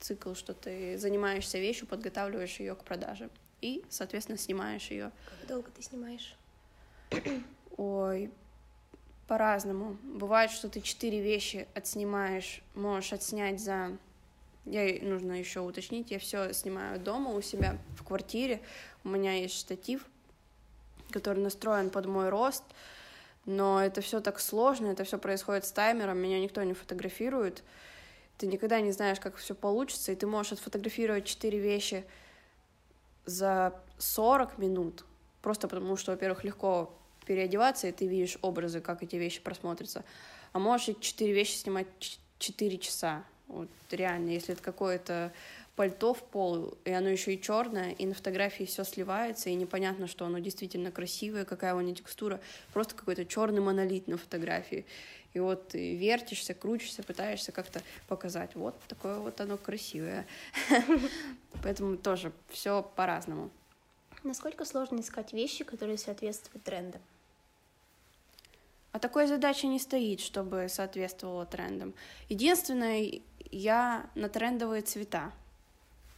цикл, 0.00 0.34
что 0.34 0.54
ты 0.54 0.98
занимаешься 0.98 1.60
вещью, 1.60 1.86
подготавливаешь 1.86 2.58
ее 2.58 2.74
к 2.74 2.82
продаже 2.82 3.30
и, 3.60 3.84
соответственно, 3.90 4.38
снимаешь 4.38 4.90
ее. 4.90 5.12
Как 5.38 5.48
долго 5.48 5.70
ты 5.70 5.82
снимаешь? 5.82 6.34
Ой, 7.76 8.32
по-разному. 9.30 9.96
Бывает, 10.02 10.50
что 10.50 10.68
ты 10.68 10.80
четыре 10.80 11.20
вещи 11.20 11.68
отснимаешь, 11.76 12.62
можешь 12.74 13.12
отснять 13.12 13.60
за... 13.60 13.96
Я 14.64 14.92
нужно 15.02 15.38
еще 15.38 15.60
уточнить, 15.60 16.10
я 16.10 16.18
все 16.18 16.52
снимаю 16.52 16.98
дома 16.98 17.30
у 17.30 17.40
себя 17.40 17.78
в 17.96 18.02
квартире. 18.02 18.60
У 19.04 19.08
меня 19.08 19.34
есть 19.34 19.54
штатив, 19.54 20.04
который 21.12 21.44
настроен 21.44 21.90
под 21.90 22.06
мой 22.06 22.28
рост, 22.28 22.64
но 23.46 23.80
это 23.80 24.00
все 24.00 24.20
так 24.20 24.40
сложно, 24.40 24.88
это 24.88 25.04
все 25.04 25.16
происходит 25.16 25.64
с 25.64 25.70
таймером, 25.70 26.18
меня 26.18 26.40
никто 26.40 26.64
не 26.64 26.74
фотографирует. 26.74 27.62
Ты 28.36 28.48
никогда 28.48 28.80
не 28.80 28.90
знаешь, 28.90 29.20
как 29.20 29.36
все 29.36 29.54
получится, 29.54 30.10
и 30.10 30.16
ты 30.16 30.26
можешь 30.26 30.54
отфотографировать 30.54 31.24
четыре 31.24 31.60
вещи 31.60 32.04
за 33.26 33.80
40 33.98 34.58
минут, 34.58 35.04
просто 35.40 35.68
потому 35.68 35.96
что, 35.96 36.10
во-первых, 36.10 36.42
легко 36.42 36.92
переодеваться, 37.30 37.86
и 37.86 37.92
ты 37.92 38.08
видишь 38.08 38.38
образы, 38.42 38.80
как 38.80 39.04
эти 39.04 39.14
вещи 39.14 39.40
просмотрятся. 39.40 40.04
А 40.52 40.58
можешь 40.58 40.96
четыре 40.98 41.32
вещи 41.32 41.54
снимать 41.54 41.86
четыре 42.40 42.76
часа. 42.76 43.22
Вот 43.46 43.68
реально, 43.92 44.30
если 44.30 44.54
это 44.54 44.62
какое-то 44.64 45.32
пальто 45.76 46.12
в 46.12 46.24
пол, 46.24 46.76
и 46.84 46.90
оно 46.90 47.08
еще 47.08 47.32
и 47.32 47.40
черное, 47.40 47.92
и 47.92 48.04
на 48.04 48.14
фотографии 48.14 48.64
все 48.64 48.82
сливается, 48.82 49.48
и 49.48 49.54
непонятно, 49.54 50.08
что 50.08 50.26
оно 50.26 50.40
действительно 50.40 50.90
красивое, 50.90 51.44
какая 51.44 51.76
у 51.76 51.80
него 51.80 51.94
текстура, 51.94 52.40
просто 52.72 52.96
какой-то 52.96 53.24
черный 53.24 53.60
монолит 53.60 54.08
на 54.08 54.18
фотографии. 54.18 54.84
И 55.32 55.38
вот 55.38 55.68
ты 55.68 55.94
вертишься, 55.94 56.52
крутишься, 56.52 57.04
пытаешься 57.04 57.52
как-то 57.52 57.80
показать, 58.08 58.56
вот 58.56 58.74
такое 58.88 59.20
вот 59.20 59.40
оно 59.40 59.56
красивое. 59.56 60.26
Поэтому 61.62 61.96
тоже 61.96 62.32
все 62.48 62.82
по-разному. 62.96 63.50
Насколько 64.24 64.64
сложно 64.64 65.00
искать 65.00 65.32
вещи, 65.32 65.62
которые 65.62 65.96
соответствуют 65.96 66.64
трендам? 66.64 67.00
А 68.92 68.98
такой 68.98 69.26
задачи 69.26 69.66
не 69.66 69.78
стоит, 69.78 70.20
чтобы 70.20 70.66
соответствовало 70.68 71.46
трендам. 71.46 71.94
Единственное, 72.28 73.20
я 73.50 74.10
на 74.14 74.28
трендовые 74.28 74.82
цвета 74.82 75.32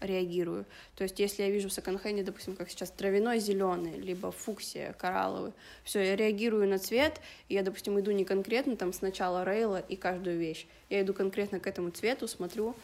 реагирую. 0.01 0.65
То 0.97 1.05
есть, 1.05 1.19
если 1.19 1.43
я 1.43 1.51
вижу 1.51 1.69
в 1.69 1.73
секонд-хенде, 1.73 2.25
допустим, 2.25 2.57
как 2.57 2.71
сейчас 2.71 2.91
травяной 2.91 3.39
зеленый, 3.39 3.99
либо 3.99 4.33
фуксия, 4.33 4.93
коралловый, 4.95 5.53
все, 5.85 6.01
я 6.01 6.17
реагирую 6.17 6.69
на 6.69 6.79
цвет, 6.79 7.21
и 7.49 7.55
я, 7.55 7.63
допустим, 7.63 7.99
иду 8.01 8.11
не 8.11 8.25
конкретно 8.25 8.77
там 8.77 8.93
сначала 8.93 9.45
рейла 9.45 9.79
и 9.79 9.97
каждую 9.97 10.39
вещь. 10.39 10.67
Я 10.91 11.03
иду 11.03 11.15
конкретно 11.15 11.61
к 11.61 11.67
этому 11.67 11.91
цвету, 11.91 12.27
смотрю, 12.27 12.75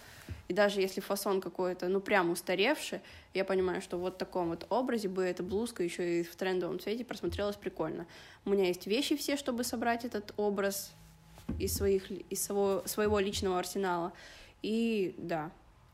и 0.49 0.55
даже 0.55 0.81
если 0.81 1.01
фасон 1.01 1.41
какой-то, 1.41 1.89
ну, 1.89 2.01
прям 2.01 2.31
устаревший, 2.31 3.01
я 3.35 3.45
понимаю, 3.45 3.83
что 3.83 3.99
вот 3.99 4.15
в 4.15 4.19
таком 4.19 4.49
вот 4.49 4.67
образе 4.71 5.09
бы 5.09 5.23
эта 5.23 5.43
блузка 5.43 5.83
еще 5.83 6.21
и 6.21 6.23
в 6.23 6.35
трендовом 6.37 6.81
цвете 6.81 7.05
просмотрелась 7.05 7.57
прикольно. 7.57 8.07
У 8.45 8.51
меня 8.51 8.67
есть 8.67 8.87
вещи 8.87 9.17
все, 9.17 9.37
чтобы 9.37 9.65
собрать 9.65 10.05
этот 10.05 10.33
образ 10.37 10.93
из, 11.59 11.75
своих, 11.75 12.11
из 12.11 12.43
своего, 12.43 12.83
своего 12.87 13.19
личного 13.19 13.59
арсенала. 13.59 14.13
И 14.63 15.15
да, 15.19 15.51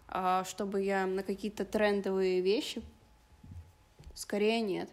а 0.09 0.45
чтобы 0.45 0.83
я 0.83 1.07
на 1.07 1.23
какие-то 1.23 1.65
трендовые 1.65 2.41
вещи, 2.41 2.83
скорее 4.15 4.61
нет. 4.61 4.89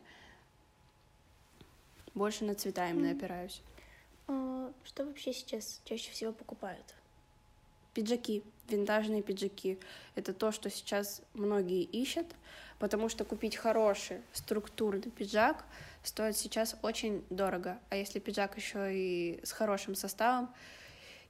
Больше 2.14 2.44
на 2.44 2.56
цвета 2.56 2.90
именно 2.90 3.08
mm. 3.08 3.18
опираюсь. 3.18 3.62
А, 4.28 4.72
что 4.84 5.06
вообще 5.06 5.34
сейчас 5.34 5.82
чаще 5.86 6.12
всего 6.12 6.34
покупают? 6.34 6.96
Пиджаки, 7.94 8.44
винтажные 8.70 9.22
пиджаки. 9.22 9.78
Это 10.16 10.34
то, 10.34 10.52
что 10.52 10.70
сейчас 10.70 11.22
многие 11.34 11.84
ищут, 11.84 12.28
потому 12.80 13.10
что 13.10 13.26
купить 13.26 13.56
хороший 13.56 14.22
структурный 14.34 15.12
пиджак 15.12 15.66
стоит 16.04 16.38
сейчас 16.38 16.78
очень 16.82 17.24
дорого. 17.30 17.80
А 17.90 17.96
если 17.96 18.20
пиджак 18.20 18.58
еще 18.58 18.96
и 18.96 19.40
с 19.44 19.52
хорошим 19.52 19.96
составом, 19.96 20.50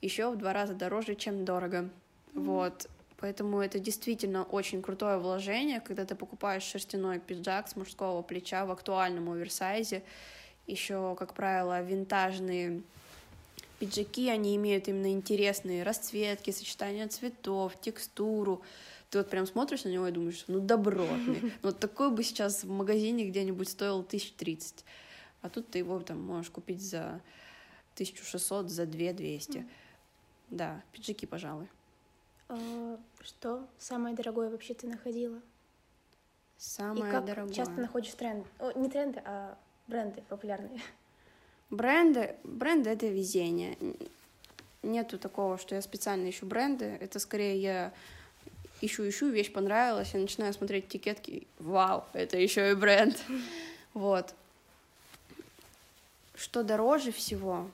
еще 0.01 0.31
в 0.31 0.37
два 0.37 0.53
раза 0.53 0.73
дороже, 0.73 1.15
чем 1.15 1.45
дорого. 1.45 1.89
Mm-hmm. 2.33 2.43
Вот. 2.45 2.89
Поэтому 3.17 3.59
это 3.59 3.77
действительно 3.77 4.43
очень 4.43 4.81
крутое 4.81 5.19
вложение, 5.19 5.79
когда 5.79 6.05
ты 6.05 6.15
покупаешь 6.15 6.63
шерстяной 6.63 7.19
пиджак 7.19 7.67
с 7.67 7.75
мужского 7.75 8.23
плеча 8.23 8.65
в 8.65 8.71
актуальном 8.71 9.29
оверсайзе. 9.29 10.03
Еще, 10.65 11.15
как 11.19 11.35
правило, 11.35 11.81
винтажные 11.83 12.81
пиджаки, 13.81 14.29
они 14.29 14.55
имеют 14.57 14.88
именно 14.88 15.11
интересные 15.11 15.81
расцветки, 15.81 16.51
сочетание 16.51 17.07
цветов, 17.07 17.73
текстуру. 17.81 18.61
Ты 19.09 19.17
вот 19.17 19.29
прям 19.31 19.47
смотришь 19.47 19.85
на 19.85 19.89
него 19.89 20.07
и 20.07 20.11
думаешь, 20.11 20.43
ну 20.47 20.59
добротный. 20.59 21.41
Ну, 21.41 21.50
вот 21.63 21.79
такой 21.79 22.11
бы 22.11 22.23
сейчас 22.23 22.63
в 22.63 22.69
магазине 22.69 23.25
где-нибудь 23.25 23.67
стоил 23.67 24.03
тысяч 24.03 24.33
тридцать. 24.33 24.85
А 25.41 25.50
тут 25.50 25.67
ты 25.71 25.79
его 25.79 26.00
там 26.01 26.21
можешь 26.21 26.51
купить 26.51 26.83
за 26.83 27.21
1600, 27.95 28.69
за 28.69 28.85
2200. 28.85 29.57
Mm. 29.57 29.69
Да, 30.51 30.83
пиджаки, 30.91 31.25
пожалуй. 31.25 31.67
А, 32.50 33.00
что 33.21 33.67
самое 33.79 34.15
дорогое 34.15 34.51
вообще 34.51 34.75
ты 34.75 34.85
находила? 34.85 35.41
Самое 36.57 37.07
И 37.07 37.11
как 37.11 37.25
дорогое. 37.25 37.51
часто 37.51 37.73
находишь 37.73 38.13
тренды? 38.13 38.47
О, 38.59 38.71
не 38.73 38.89
тренды, 38.89 39.23
а 39.25 39.57
бренды 39.88 40.21
популярные. 40.29 40.79
Бренды, 41.71 42.35
бренды 42.43 42.89
это 42.89 43.07
везение. 43.07 43.77
Нету 44.83 45.17
такого, 45.17 45.57
что 45.57 45.75
я 45.75 45.81
специально 45.81 46.29
ищу 46.29 46.45
бренды. 46.45 46.85
Это 46.99 47.17
скорее 47.19 47.61
я 47.61 47.93
ищу, 48.81 49.07
ищу, 49.07 49.29
вещь 49.29 49.51
понравилась, 49.53 50.13
я 50.13 50.19
начинаю 50.19 50.53
смотреть 50.53 50.87
этикетки. 50.87 51.47
Вау, 51.59 52.05
это 52.13 52.37
еще 52.37 52.71
и 52.71 52.75
бренд. 52.75 53.17
Вот. 53.93 54.33
Что 56.33 56.63
дороже 56.63 57.11
всего? 57.11 57.69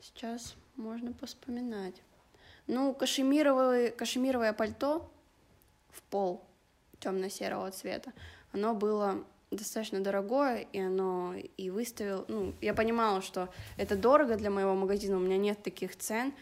Сейчас 0.00 0.54
можно 0.76 1.12
поспоминать. 1.12 1.96
Ну, 2.68 2.94
кашемировое, 2.94 3.90
кашемировое 3.90 4.52
пальто 4.52 5.10
в 5.90 6.00
пол 6.02 6.44
темно-серого 7.00 7.72
цвета, 7.72 8.12
оно 8.52 8.72
было 8.72 9.24
достаточно 9.52 10.00
дорогое, 10.00 10.66
и 10.72 10.78
оно 10.80 11.34
и 11.56 11.70
выставил, 11.70 12.24
ну, 12.28 12.54
я 12.60 12.74
понимала, 12.74 13.22
что 13.22 13.48
это 13.76 13.96
дорого 13.96 14.36
для 14.36 14.50
моего 14.50 14.74
магазина, 14.74 15.16
у 15.16 15.20
меня 15.20 15.36
нет 15.36 15.62
таких 15.62 15.96
цен, 15.96 16.32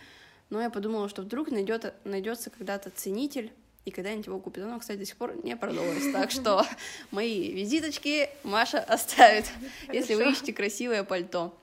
но 0.49 0.61
я 0.61 0.71
подумала, 0.71 1.09
что 1.09 1.23
вдруг 1.23 1.51
найдет, 1.51 1.95
найдется 2.05 2.51
когда-то 2.51 2.91
ценитель, 2.91 3.53
и 3.85 3.91
когда-нибудь 3.91 4.27
его 4.27 4.39
купит. 4.39 4.63
Оно, 4.65 4.79
кстати, 4.79 4.99
до 4.99 5.05
сих 5.05 5.17
пор 5.17 5.35
не 5.45 5.57
продалось, 5.57 6.13
так 6.13 6.31
что 6.31 6.65
мои 7.11 7.51
визиточки 7.53 8.29
Маша 8.45 8.79
оставит, 8.79 9.47
если 9.93 10.15
вы 10.15 10.31
ищете 10.31 10.53
красивое 10.53 11.03
пальто. 11.03 11.55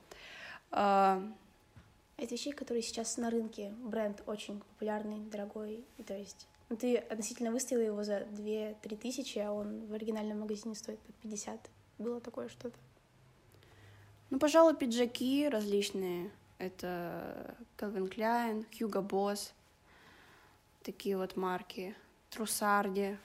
А, 0.72 1.22
Это 2.18 2.34
вещей, 2.34 2.54
которые 2.54 2.82
сейчас 2.82 3.18
на 3.18 3.30
рынке. 3.30 3.72
Бренд 3.84 4.24
очень 4.26 4.60
популярный, 4.60 5.20
дорогой. 5.32 5.84
То 6.06 6.16
есть 6.18 6.48
ну, 6.70 6.76
ты 6.76 6.98
относительно 6.98 7.52
выставила 7.52 7.84
его 7.84 8.04
за 8.04 8.22
2-3 8.24 8.98
тысячи, 8.98 9.40
а 9.40 9.52
он 9.52 9.86
в 9.88 9.94
оригинальном 9.94 10.42
магазине 10.42 10.76
стоит 10.76 11.00
под 11.00 11.16
50. 11.16 11.70
Было 11.98 12.20
такое 12.20 12.50
что-то? 12.50 12.78
Ну, 14.30 14.40
пожалуй, 14.40 14.76
пиджаки 14.76 15.48
различные. 15.48 16.32
Это 16.58 17.56
Calvin 17.78 18.10
Klein, 18.10 18.66
Hugo 18.72 19.08
Boss, 19.08 19.52
такие 20.84 21.18
вот 21.18 21.38
марки. 21.38 21.96
Трусарди. 22.30 23.18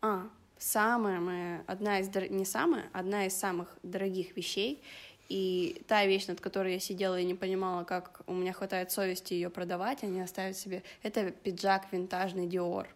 А, 0.00 0.28
самая 0.58 1.18
моя, 1.18 1.64
одна 1.66 1.98
из, 1.98 2.14
не 2.30 2.44
самая, 2.44 2.88
одна 2.92 3.26
из 3.26 3.34
самых 3.34 3.76
дорогих 3.82 4.36
вещей, 4.36 4.80
и 5.28 5.82
та 5.88 6.06
вещь, 6.06 6.26
над 6.28 6.40
которой 6.40 6.74
я 6.74 6.80
сидела 6.80 7.18
и 7.18 7.24
не 7.24 7.34
понимала, 7.34 7.84
как 7.84 8.20
у 8.26 8.34
меня 8.34 8.52
хватает 8.52 8.92
совести 8.92 9.34
ее 9.34 9.50
продавать, 9.50 10.02
а 10.02 10.06
не 10.06 10.20
оставить 10.20 10.56
себе, 10.56 10.82
это 11.02 11.30
пиджак 11.30 11.86
винтажный 11.92 12.46
Dior. 12.46 12.86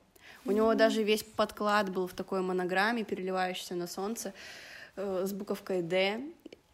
У 0.45 0.53
него 0.53 0.75
даже 0.75 1.03
весь 1.03 1.23
подклад 1.23 1.91
был 1.91 2.07
в 2.07 2.15
такой 2.15 2.41
монограмме, 2.41 3.05
переливающейся 3.05 3.75
на 3.75 3.87
солнце, 3.87 4.33
э, 4.97 5.25
с 5.27 5.33
буковкой 5.33 5.83
D, 5.83 6.21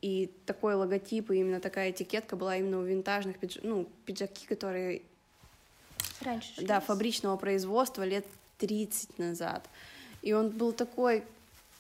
и 0.03 0.31
такой 0.45 0.75
логотип, 0.75 1.31
и 1.31 1.37
именно 1.39 1.59
такая 1.59 1.91
этикетка 1.91 2.37
была 2.37 2.57
именно 2.57 2.79
у 2.79 2.83
винтажных 2.83 3.39
пидж... 3.39 3.59
ну, 3.63 3.89
пиджаки, 4.05 4.47
которые 4.47 5.03
Раньше 6.21 6.65
да, 6.65 6.81
фабричного 6.81 7.37
производства 7.37 8.03
лет 8.03 8.27
30 8.59 9.19
назад. 9.19 9.69
И 10.23 10.33
он 10.33 10.51
был 10.51 10.73
такой, 10.73 11.25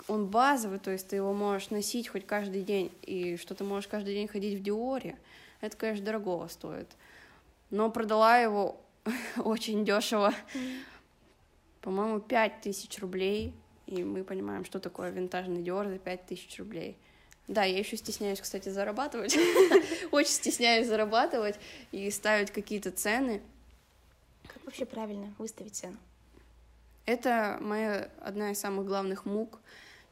он 0.08 0.26
базовый, 0.26 0.78
то 0.78 0.90
есть 0.90 1.08
ты 1.08 1.16
его 1.16 1.32
можешь 1.32 1.70
носить 1.70 2.08
хоть 2.08 2.26
каждый 2.26 2.62
день, 2.62 2.92
и 3.02 3.36
что 3.36 3.54
ты 3.54 3.64
можешь 3.64 3.88
каждый 3.88 4.14
день 4.14 4.28
ходить 4.28 4.58
в 4.58 4.62
Диоре, 4.62 5.16
это, 5.60 5.76
конечно, 5.76 6.04
дорого 6.04 6.48
стоит. 6.48 6.88
Но 7.70 7.90
продала 7.90 8.38
его 8.38 8.80
очень 9.36 9.84
дешево, 9.84 10.32
по-моему, 11.80 12.20
5 12.20 12.60
тысяч 12.60 12.98
рублей, 12.98 13.54
и 13.86 14.02
мы 14.02 14.25
понимаем, 14.25 14.64
что 14.64 14.80
такое 14.80 15.10
винтажный 15.10 15.62
Диор 15.62 15.88
за 15.88 15.98
5 15.98 16.26
тысяч 16.26 16.58
рублей. 16.58 16.96
Да, 17.48 17.62
я 17.62 17.78
еще 17.78 17.96
стесняюсь, 17.96 18.40
кстати, 18.40 18.69
зарабатывать. 18.69 19.36
Очень 20.10 20.32
стесняюсь 20.32 20.88
зарабатывать 20.88 21.56
и 21.92 22.10
ставить 22.10 22.50
какие-то 22.50 22.90
цены. 22.90 23.40
Как 24.49 24.64
вообще 24.64 24.84
правильно 24.84 25.32
выставить 25.38 25.76
цену? 25.76 25.97
Это 27.04 27.58
моя 27.60 28.10
одна 28.21 28.50
из 28.50 28.58
самых 28.58 28.84
главных 28.86 29.26
мук. 29.26 29.60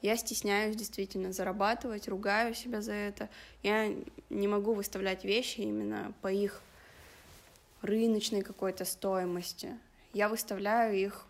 Я 0.04 0.18
стесняюсь 0.18 0.76
действительно 0.76 1.32
зарабатывать, 1.32 2.08
ругаю 2.08 2.54
себя 2.54 2.82
за 2.82 2.92
это. 2.92 3.30
Я 3.62 3.90
не 4.28 4.46
могу 4.46 4.74
выставлять 4.74 5.24
вещи 5.24 5.60
именно 5.60 6.12
по 6.20 6.30
их 6.30 6.60
рыночной 7.80 8.42
какой-то 8.42 8.84
стоимости. 8.84 9.78
Я 10.12 10.28
выставляю 10.28 10.94
их 10.94 11.24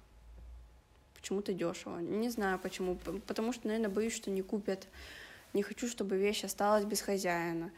почему-то 1.15 1.53
дешево. 1.53 2.01
Не 2.01 2.31
знаю 2.31 2.59
почему. 2.59 2.97
Потому 2.97 3.53
что, 3.53 3.69
наверное, 3.69 3.91
боюсь, 3.91 4.17
что 4.17 4.33
не 4.33 4.43
купят. 4.43 4.89
Не 5.53 5.63
хочу, 5.63 5.87
чтобы 5.87 6.17
вещь 6.17 6.43
осталась 6.43 6.85
без 6.85 7.01
хозяина. 7.01 7.71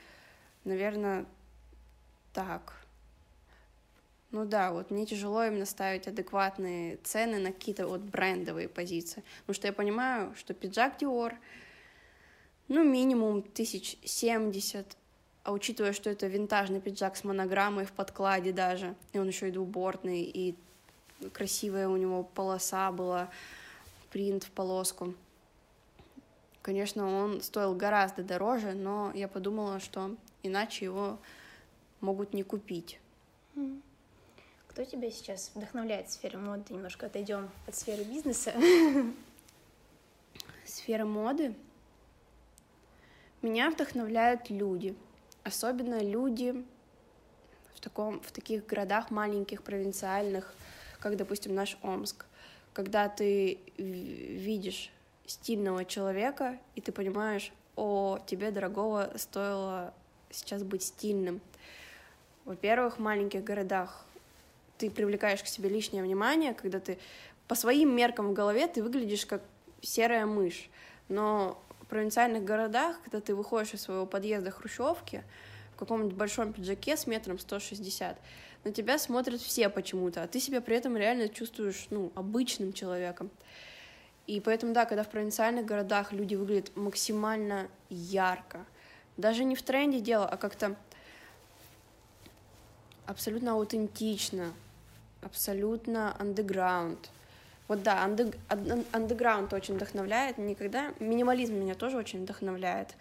Наверное, 0.64 1.26
так. 2.32 2.72
Ну 4.36 4.44
да, 4.44 4.70
вот 4.70 4.90
мне 4.90 5.06
тяжело 5.06 5.46
именно 5.46 5.64
ставить 5.64 6.06
адекватные 6.06 6.98
цены 6.98 7.38
на 7.38 7.52
какие-то 7.52 7.86
вот 7.86 8.02
брендовые 8.02 8.68
позиции. 8.68 9.24
Потому 9.40 9.54
что 9.54 9.66
я 9.66 9.72
понимаю, 9.72 10.34
что 10.36 10.52
пиджак 10.52 11.00
Dior, 11.00 11.32
ну, 12.68 12.84
минимум 12.84 13.40
тысяч 13.40 13.96
семьдесят, 14.04 14.98
а 15.42 15.52
учитывая, 15.52 15.94
что 15.94 16.10
это 16.10 16.26
винтажный 16.26 16.82
пиджак 16.82 17.16
с 17.16 17.24
монограммой 17.24 17.86
в 17.86 17.92
подкладе 17.92 18.52
даже, 18.52 18.94
и 19.14 19.18
он 19.18 19.26
еще 19.26 19.48
и 19.48 19.52
двубортный, 19.52 20.24
и 20.24 20.54
красивая 21.32 21.88
у 21.88 21.96
него 21.96 22.22
полоса 22.22 22.92
была, 22.92 23.30
принт 24.10 24.44
в 24.44 24.50
полоску. 24.50 25.14
Конечно, 26.60 27.08
он 27.08 27.40
стоил 27.40 27.74
гораздо 27.74 28.22
дороже, 28.22 28.74
но 28.74 29.12
я 29.14 29.28
подумала, 29.28 29.80
что 29.80 30.14
иначе 30.42 30.84
его 30.84 31.18
могут 32.02 32.34
не 32.34 32.42
купить. 32.42 33.00
Кто 34.76 34.84
тебя 34.84 35.10
сейчас 35.10 35.52
вдохновляет 35.54 36.08
в 36.08 36.12
сфере 36.12 36.36
моды? 36.36 36.74
Немножко 36.74 37.06
отойдем 37.06 37.48
от 37.66 37.74
сферы 37.74 38.04
бизнеса. 38.04 38.52
Сфера 40.66 41.06
моды. 41.06 41.54
Меня 43.40 43.70
вдохновляют 43.70 44.50
люди, 44.50 44.94
особенно 45.44 46.02
люди 46.02 46.62
в, 47.74 47.80
таком, 47.80 48.20
в 48.20 48.30
таких 48.32 48.66
городах 48.66 49.10
маленьких, 49.10 49.62
провинциальных, 49.62 50.52
как, 51.00 51.16
допустим, 51.16 51.54
наш 51.54 51.78
Омск. 51.80 52.26
Когда 52.74 53.08
ты 53.08 53.58
видишь 53.78 54.92
стильного 55.24 55.86
человека, 55.86 56.58
и 56.74 56.82
ты 56.82 56.92
понимаешь, 56.92 57.50
о, 57.76 58.18
тебе 58.26 58.50
дорогого 58.50 59.10
стоило 59.16 59.94
сейчас 60.28 60.62
быть 60.62 60.82
стильным. 60.82 61.40
Во-первых, 62.44 62.98
в 62.98 63.00
маленьких 63.00 63.42
городах 63.42 64.05
ты 64.78 64.90
привлекаешь 64.90 65.42
к 65.42 65.46
себе 65.46 65.68
лишнее 65.68 66.02
внимание, 66.02 66.54
когда 66.54 66.80
ты 66.80 66.98
по 67.48 67.54
своим 67.54 67.94
меркам 67.94 68.28
в 68.28 68.32
голове 68.32 68.66
ты 68.66 68.82
выглядишь 68.82 69.26
как 69.26 69.42
серая 69.80 70.26
мышь. 70.26 70.68
Но 71.08 71.62
в 71.80 71.86
провинциальных 71.86 72.44
городах, 72.44 73.00
когда 73.02 73.20
ты 73.20 73.34
выходишь 73.34 73.74
из 73.74 73.82
своего 73.82 74.06
подъезда 74.06 74.50
хрущевки 74.50 75.22
в 75.74 75.78
каком-нибудь 75.78 76.16
большом 76.16 76.52
пиджаке 76.52 76.96
с 76.96 77.06
метром 77.06 77.38
160, 77.38 78.18
на 78.64 78.72
тебя 78.72 78.98
смотрят 78.98 79.40
все 79.40 79.68
почему-то, 79.68 80.22
а 80.24 80.26
ты 80.26 80.40
себя 80.40 80.60
при 80.60 80.76
этом 80.76 80.96
реально 80.96 81.28
чувствуешь, 81.28 81.86
ну, 81.90 82.10
обычным 82.16 82.72
человеком. 82.72 83.30
И 84.26 84.40
поэтому, 84.40 84.72
да, 84.72 84.86
когда 84.86 85.04
в 85.04 85.08
провинциальных 85.08 85.64
городах 85.64 86.12
люди 86.12 86.34
выглядят 86.34 86.74
максимально 86.76 87.68
ярко, 87.88 88.66
даже 89.16 89.44
не 89.44 89.54
в 89.54 89.62
тренде 89.62 90.00
дело, 90.00 90.26
а 90.26 90.36
как-то 90.36 90.74
абсолютно 93.06 93.52
аутентично, 93.52 94.52
абсолютно 95.26 96.18
андеграунд. 96.18 97.10
Вот 97.68 97.82
да, 97.82 98.06
андег- 98.06 98.38
ан- 98.48 98.84
андеграунд 98.92 99.52
очень 99.52 99.74
вдохновляет. 99.74 100.38
Никогда 100.38 100.94
минимализм 101.00 101.54
меня 101.54 101.74
тоже 101.74 101.96
очень 101.98 102.22
вдохновляет, 102.22 102.94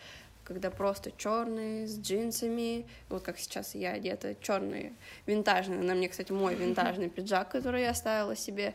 когда 0.44 0.72
просто 0.72 1.12
черные 1.18 1.88
с 1.88 2.00
джинсами, 2.00 2.88
вот 3.10 3.22
как 3.22 3.38
сейчас 3.38 3.76
я 3.76 3.92
одета, 3.92 4.36
черные, 4.42 4.94
винтажные. 5.28 5.82
На 5.82 5.94
мне, 5.94 6.10
кстати, 6.10 6.32
мой 6.32 6.56
винтажный 6.56 7.10
пиджак, 7.10 7.50
который 7.50 7.84
я 7.84 7.92
оставила 7.92 8.36
себе, 8.36 8.74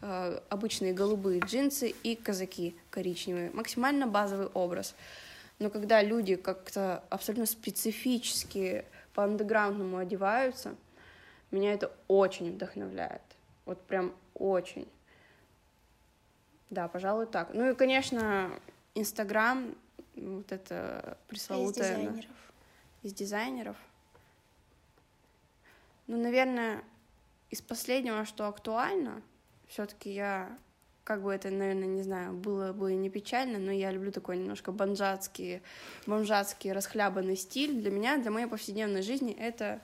э, 0.00 0.40
обычные 0.48 0.92
голубые 0.92 1.40
джинсы 1.40 1.88
и 1.88 2.14
казаки 2.14 2.76
коричневые. 2.90 3.50
Максимально 3.52 4.06
базовый 4.06 4.46
образ. 4.46 4.94
Но 5.58 5.70
когда 5.70 6.02
люди 6.02 6.36
как-то 6.36 7.02
абсолютно 7.10 7.46
специфически 7.46 8.84
по 9.14 9.24
андеграундному 9.24 9.98
одеваются, 9.98 10.74
меня 11.52 11.72
это 11.72 11.92
очень 12.08 12.52
вдохновляет. 12.52 13.22
Вот 13.64 13.80
прям 13.82 14.14
очень. 14.34 14.88
Да, 16.70 16.88
пожалуй, 16.88 17.26
так. 17.26 17.52
Ну 17.52 17.70
и, 17.70 17.74
конечно, 17.74 18.50
Инстаграм, 18.94 19.74
вот 20.16 20.50
это 20.50 21.00
А 21.02 21.12
из 21.12 21.28
пресловутое... 21.28 21.96
дизайнеров. 21.96 22.30
Из 23.02 23.12
дизайнеров? 23.12 23.76
Ну, 26.06 26.16
наверное, 26.16 26.82
из 27.50 27.60
последнего, 27.60 28.24
что 28.24 28.46
актуально, 28.46 29.22
все-таки 29.68 30.10
я, 30.10 30.56
как 31.04 31.22
бы 31.22 31.32
это, 31.32 31.50
наверное, 31.50 31.86
не 31.86 32.02
знаю, 32.02 32.32
было 32.32 32.72
бы 32.72 32.94
не 32.94 33.10
печально, 33.10 33.58
но 33.58 33.70
я 33.70 33.90
люблю 33.90 34.10
такой 34.10 34.38
немножко 34.38 34.72
бомжатский, 34.72 35.62
бомжатский 36.06 36.72
расхлябанный 36.72 37.36
стиль. 37.36 37.80
Для 37.80 37.90
меня, 37.90 38.18
для 38.18 38.30
моей 38.30 38.46
повседневной 38.46 39.02
жизни 39.02 39.32
это 39.32 39.80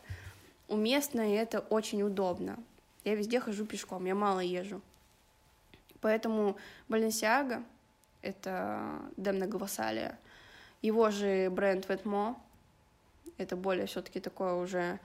уместно 0.68 1.32
и 1.32 1.36
это 1.36 1.60
очень 1.60 2.02
удобно. 2.02 2.58
Я 3.04 3.14
везде 3.14 3.40
хожу 3.40 3.66
пешком, 3.66 4.04
я 4.04 4.14
мало 4.14 4.40
езжу. 4.40 4.80
Поэтому 6.00 6.56
Balenciaga— 6.88 7.64
это 8.22 9.00
Демна 9.16 9.46
Гвасалия. 9.46 10.18
Его 10.82 11.10
же 11.10 11.50
бренд 11.50 11.88
Ветмо— 11.88 12.40
это 13.38 13.56
более 13.56 13.86
все 13.86 14.02
таки 14.02 14.20
такое 14.20 14.54
уже 14.54 15.00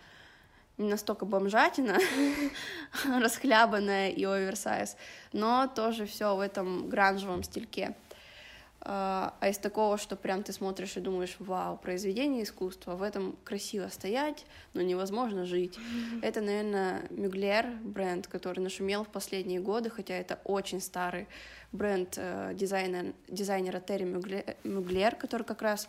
не 0.78 0.90
настолько 0.90 1.26
бомжатина, 1.26 1.98
расхлябанная 3.06 4.10
и 4.10 4.24
оверсайз, 4.26 4.98
но 5.32 5.68
тоже 5.68 6.06
все 6.06 6.36
в 6.36 6.40
этом 6.40 6.90
гранжевом 6.90 7.44
стильке. 7.44 7.96
А, 8.86 9.34
а 9.40 9.48
из 9.48 9.58
такого, 9.58 9.98
что 9.98 10.18
прям 10.18 10.44
ты 10.44 10.52
смотришь 10.52 10.98
и 10.98 11.00
думаешь, 11.00 11.38
вау, 11.40 11.78
произведение 11.78 12.44
искусства, 12.44 12.96
в 12.96 13.02
этом 13.02 13.38
красиво 13.46 13.88
стоять, 13.88 14.46
но 14.74 14.82
невозможно 14.82 15.46
жить. 15.46 15.78
Mm-hmm. 15.78 16.20
Это, 16.22 16.42
наверное, 16.42 17.08
Мюглер, 17.10 17.66
бренд, 17.82 18.28
который 18.28 18.60
нашумел 18.60 19.06
в 19.06 19.08
последние 19.08 19.62
годы, 19.62 19.90
хотя 19.90 20.16
это 20.16 20.40
очень 20.44 20.82
старый 20.82 21.28
бренд 21.72 22.16
э, 22.18 22.52
дизайнер, 22.56 23.14
дизайнера 23.30 23.80
Терри 23.80 24.04
Мюглер, 24.04 24.58
Мюглер, 24.66 25.16
который 25.16 25.44
как 25.44 25.62
раз 25.62 25.88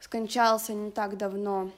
скончался 0.00 0.74
не 0.74 0.90
так 0.90 1.16
давно, 1.16 1.70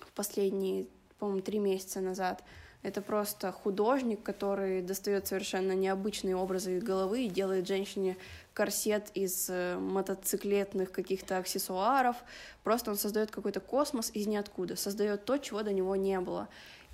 в 0.00 0.12
последние, 0.12 0.86
по-моему, 1.18 1.42
три 1.42 1.58
месяца 1.58 2.00
назад. 2.00 2.42
Это 2.82 3.02
просто 3.02 3.50
художник, 3.50 4.22
который 4.22 4.82
достает 4.82 5.26
совершенно 5.26 5.72
необычные 5.72 6.36
образы 6.36 6.76
из 6.76 6.82
головы 6.82 7.24
и 7.24 7.28
делает 7.28 7.66
женщине 7.66 8.16
корсет 8.58 9.12
из 9.14 9.48
э, 9.50 9.78
мотоциклетных 9.78 10.90
каких-то 10.90 11.38
аксессуаров. 11.38 12.16
Просто 12.64 12.90
он 12.90 12.96
создает 12.96 13.30
какой-то 13.30 13.60
космос 13.60 14.10
из 14.14 14.26
ниоткуда, 14.26 14.74
создает 14.74 15.24
то, 15.24 15.38
чего 15.38 15.62
до 15.62 15.72
него 15.72 15.94
не 15.94 16.18
было. 16.18 16.48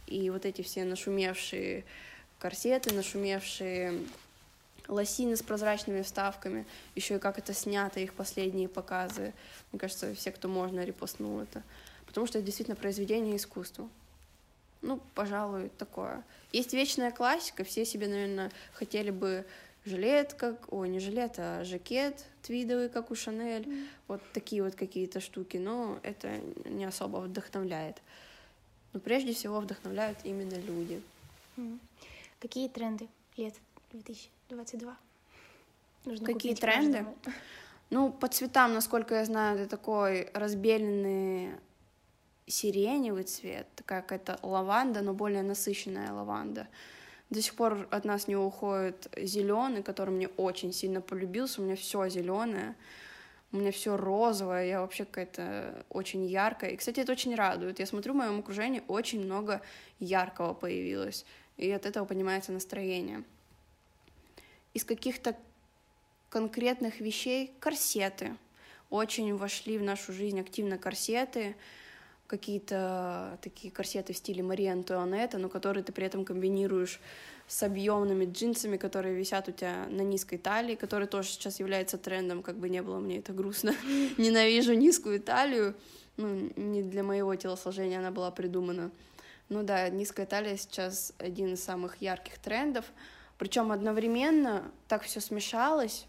И 0.07 0.29
вот 0.29 0.44
эти 0.44 0.61
все 0.61 0.85
нашумевшие 0.85 1.87
корсеты, 2.38 2.92
нашумевшие 2.92 3.98
лосины 4.88 5.37
с 5.37 5.42
прозрачными 5.42 6.03
вставками, 6.03 6.66
еще 6.96 7.16
и 7.16 7.18
как 7.18 7.38
это 7.38 7.55
снято, 7.55 7.98
их 7.98 8.12
последние 8.12 8.68
показы. 8.68 9.33
Мне 9.72 9.81
кажется, 9.81 10.14
все, 10.14 10.33
кто 10.33 10.48
можно, 10.48 10.85
репостнул 10.85 11.40
это. 11.40 11.62
Потому 12.05 12.27
что 12.27 12.37
это 12.37 12.44
действительно 12.44 12.77
произведение 12.77 13.37
искусства. 13.37 13.88
Ну, 14.83 15.00
пожалуй, 15.14 15.70
такое. 15.79 16.22
Есть 16.53 16.74
вечная 16.74 17.11
классика, 17.11 17.64
все 17.64 17.87
себе, 17.87 18.07
наверное, 18.07 18.53
хотели 18.74 19.11
бы 19.11 19.46
жилет, 19.84 20.34
как, 20.34 20.72
ой, 20.72 20.88
не 20.88 20.98
жилет, 20.98 21.34
а 21.38 21.64
жакет 21.64 22.24
твидовый, 22.42 22.88
как 22.88 23.10
у 23.10 23.14
Шанель, 23.14 23.66
mm. 23.66 23.86
вот 24.08 24.22
такие 24.32 24.62
вот 24.62 24.74
какие-то 24.74 25.20
штуки, 25.20 25.56
но 25.56 25.98
это 26.02 26.38
не 26.64 26.84
особо 26.84 27.18
вдохновляет. 27.18 28.00
Но 28.92 29.00
прежде 29.00 29.32
всего 29.34 29.60
вдохновляют 29.60 30.18
именно 30.24 30.54
люди. 30.54 31.02
Mm. 31.56 31.78
Какие 32.40 32.68
тренды 32.68 33.08
лет 33.36 33.54
2022? 33.92 34.96
Нужно 36.04 36.26
Какие 36.26 36.54
тренды? 36.54 36.98
Каждому. 36.98 37.16
Ну, 37.90 38.12
по 38.12 38.28
цветам, 38.28 38.74
насколько 38.74 39.14
я 39.14 39.24
знаю, 39.24 39.58
это 39.58 39.68
такой 39.68 40.30
разбеленный 40.34 41.52
сиреневый 42.46 43.24
цвет, 43.24 43.66
такая 43.76 44.02
какая-то 44.02 44.38
лаванда, 44.42 45.00
но 45.02 45.14
более 45.14 45.42
насыщенная 45.42 46.12
лаванда. 46.12 46.66
До 47.30 47.42
сих 47.42 47.54
пор 47.54 47.88
от 47.90 48.04
нас 48.04 48.28
не 48.28 48.37
уходит 48.37 49.08
зеленый, 49.16 49.82
который 49.82 50.10
мне 50.10 50.28
очень 50.28 50.72
сильно 50.72 51.00
полюбился. 51.00 51.60
У 51.60 51.64
меня 51.64 51.76
все 51.76 52.08
зеленое, 52.08 52.76
у 53.52 53.56
меня 53.56 53.72
все 53.72 53.96
розовое, 53.96 54.66
я 54.66 54.80
вообще 54.80 55.04
какая-то 55.04 55.84
очень 55.88 56.26
яркая. 56.26 56.70
И, 56.70 56.76
кстати, 56.76 57.00
это 57.00 57.12
очень 57.12 57.34
радует. 57.34 57.78
Я 57.78 57.87
смотрю, 57.87 58.12
в 58.12 58.16
моем 58.16 58.40
окружении 58.40 58.82
очень 58.88 59.24
много 59.24 59.62
яркого 60.00 60.54
появилось, 60.54 61.24
и 61.56 61.70
от 61.70 61.87
этого 61.87 62.04
поднимается 62.04 62.52
настроение. 62.52 63.24
Из 64.74 64.84
каких-то 64.84 65.37
конкретных 66.34 66.98
вещей 66.98 67.54
корсеты. 67.60 68.37
Очень 68.90 69.37
вошли 69.37 69.78
в 69.78 69.82
нашу 69.82 70.12
жизнь 70.12 70.40
активно 70.40 70.78
корсеты 70.78 71.54
какие-то 72.34 73.38
такие 73.42 73.70
корсеты 73.70 74.12
в 74.12 74.16
стиле 74.16 74.42
Марии 74.42 74.66
Антуанетта, 74.66 75.38
но 75.38 75.48
которые 75.48 75.84
ты 75.84 75.92
при 75.92 76.04
этом 76.04 76.24
комбинируешь 76.24 77.00
с 77.46 77.62
объемными 77.62 78.24
джинсами, 78.24 78.76
которые 78.76 79.14
висят 79.14 79.48
у 79.48 79.52
тебя 79.52 79.86
на 79.88 80.00
низкой 80.02 80.38
талии, 80.38 80.74
которые 80.74 81.06
тоже 81.06 81.28
сейчас 81.28 81.60
является 81.60 81.96
трендом, 81.96 82.42
как 82.42 82.56
бы 82.56 82.68
не 82.68 82.82
было 82.82 82.98
мне 82.98 83.18
это 83.18 83.32
грустно. 83.32 83.72
Ненавижу 84.18 84.74
низкую 84.74 85.20
талию, 85.20 85.76
ну, 86.16 86.50
не 86.56 86.82
для 86.82 87.04
моего 87.04 87.36
телосложения 87.36 88.00
она 88.00 88.10
была 88.10 88.32
придумана. 88.32 88.90
Ну 89.48 89.62
да, 89.62 89.88
низкая 89.88 90.26
талия 90.26 90.56
сейчас 90.56 91.12
один 91.18 91.54
из 91.54 91.62
самых 91.62 92.02
ярких 92.02 92.38
трендов, 92.38 92.84
причем 93.38 93.70
одновременно 93.70 94.72
так 94.88 95.02
все 95.02 95.20
смешалось, 95.20 96.06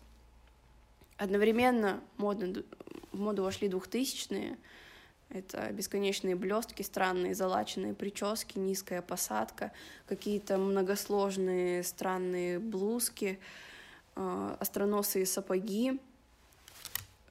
одновременно 1.17 2.01
модно, 2.17 2.63
в 3.11 3.19
моду 3.19 3.43
вошли 3.43 3.67
двухтысячные, 3.67 4.57
это 5.29 5.71
бесконечные 5.71 6.35
блестки, 6.35 6.81
странные 6.81 7.35
залаченные 7.35 7.93
прически, 7.93 8.57
низкая 8.57 9.01
посадка, 9.01 9.71
какие-то 10.07 10.57
многосложные 10.57 11.83
странные 11.83 12.59
блузки, 12.59 13.39
э, 14.15 14.55
остроносые 14.59 15.25
сапоги, 15.25 15.99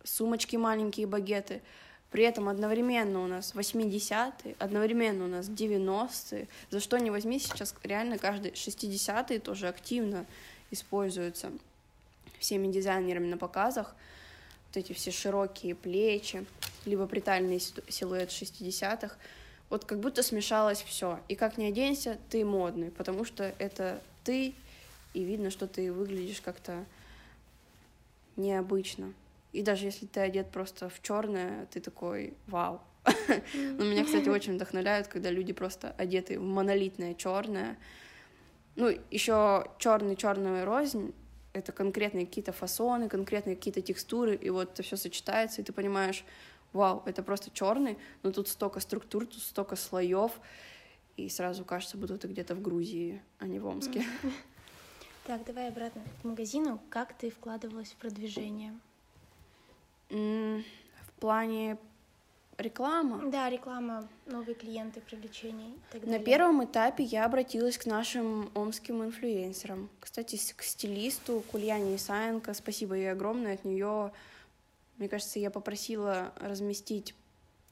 сумочки 0.02 0.56
маленькие, 0.56 1.06
багеты. 1.06 1.62
При 2.10 2.24
этом 2.24 2.48
одновременно 2.48 3.24
у 3.24 3.26
нас 3.26 3.54
80-е, 3.54 4.54
одновременно 4.58 5.24
у 5.24 5.28
нас 5.28 5.48
90-е. 5.48 6.46
За 6.70 6.80
что 6.80 6.98
не 6.98 7.10
возьми, 7.10 7.40
сейчас 7.40 7.74
реально 7.82 8.18
каждый 8.18 8.52
60-е 8.52 9.40
тоже 9.40 9.66
активно 9.66 10.26
используются 10.70 11.50
всеми 12.38 12.70
дизайнерами 12.70 13.26
на 13.26 13.38
показах. 13.38 13.96
Вот 14.68 14.76
эти 14.76 14.92
все 14.92 15.10
широкие 15.10 15.74
плечи, 15.74 16.44
либо 16.86 17.06
брутальный 17.06 17.60
силуэт 17.60 18.30
60-х. 18.30 19.16
Вот 19.70 19.84
как 19.84 20.00
будто 20.00 20.22
смешалось 20.22 20.82
все. 20.82 21.20
И 21.28 21.34
как 21.34 21.58
ни 21.58 21.64
оденься, 21.64 22.18
ты 22.30 22.44
модный, 22.44 22.90
потому 22.90 23.24
что 23.24 23.54
это 23.58 24.00
ты, 24.22 24.54
и 25.14 25.24
видно, 25.24 25.50
что 25.50 25.66
ты 25.66 25.92
выглядишь 25.92 26.40
как-то 26.40 26.84
необычно. 28.36 29.12
И 29.52 29.62
даже 29.62 29.86
если 29.86 30.06
ты 30.06 30.20
одет 30.20 30.50
просто 30.50 30.88
в 30.88 31.00
черное, 31.02 31.66
ты 31.66 31.80
такой 31.80 32.34
вау. 32.46 32.80
Но 33.54 33.84
меня, 33.84 34.04
кстати, 34.04 34.28
очень 34.30 34.54
вдохновляют, 34.54 35.08
когда 35.08 35.30
люди 35.30 35.52
просто 35.52 35.94
одеты 35.96 36.38
в 36.38 36.42
монолитное 36.42 37.14
черное. 37.14 37.78
Ну, 38.76 38.92
еще 39.10 39.66
черный 39.78 40.16
черную 40.16 40.64
рознь 40.64 41.14
это 41.54 41.70
конкретные 41.70 42.26
какие-то 42.26 42.52
фасоны, 42.52 43.08
конкретные 43.08 43.56
какие-то 43.56 43.80
текстуры, 43.80 44.34
и 44.34 44.50
вот 44.50 44.72
это 44.72 44.82
все 44.82 44.96
сочетается, 44.96 45.62
и 45.62 45.64
ты 45.64 45.72
понимаешь, 45.72 46.24
вау, 46.74 47.02
это 47.06 47.22
просто 47.22 47.50
черный, 47.50 47.96
но 48.22 48.32
тут 48.32 48.48
столько 48.48 48.80
структур, 48.80 49.26
тут 49.26 49.40
столько 49.40 49.76
слоев, 49.76 50.32
и 51.16 51.28
сразу 51.28 51.64
кажется, 51.64 51.96
будто 51.96 52.18
ты 52.18 52.28
где-то 52.28 52.54
в 52.54 52.60
Грузии, 52.60 53.22
а 53.38 53.46
не 53.46 53.58
в 53.58 53.66
Омске. 53.66 54.04
Так, 55.26 55.42
давай 55.46 55.68
обратно 55.68 56.02
к 56.20 56.24
магазину. 56.24 56.78
Как 56.90 57.14
ты 57.14 57.30
вкладывалась 57.30 57.92
в 57.92 57.96
продвижение? 57.96 58.78
В 60.10 60.62
плане 61.18 61.78
реклама? 62.58 63.30
Да, 63.30 63.48
реклама, 63.48 64.06
новые 64.26 64.54
клиенты, 64.54 65.00
далее. 65.92 66.18
На 66.18 66.18
первом 66.18 66.62
этапе 66.64 67.04
я 67.04 67.24
обратилась 67.24 67.78
к 67.78 67.86
нашим 67.86 68.50
омским 68.54 69.02
инфлюенсерам. 69.02 69.88
Кстати, 69.98 70.38
к 70.54 70.62
стилисту 70.62 71.42
к 71.50 71.54
Ульяне 71.54 71.96
Исаенко. 71.96 72.52
Спасибо 72.52 72.94
ей 72.94 73.10
огромное. 73.10 73.54
От 73.54 73.64
нее 73.64 74.12
мне 74.98 75.08
кажется, 75.08 75.38
я 75.38 75.50
попросила 75.50 76.32
разместить 76.36 77.14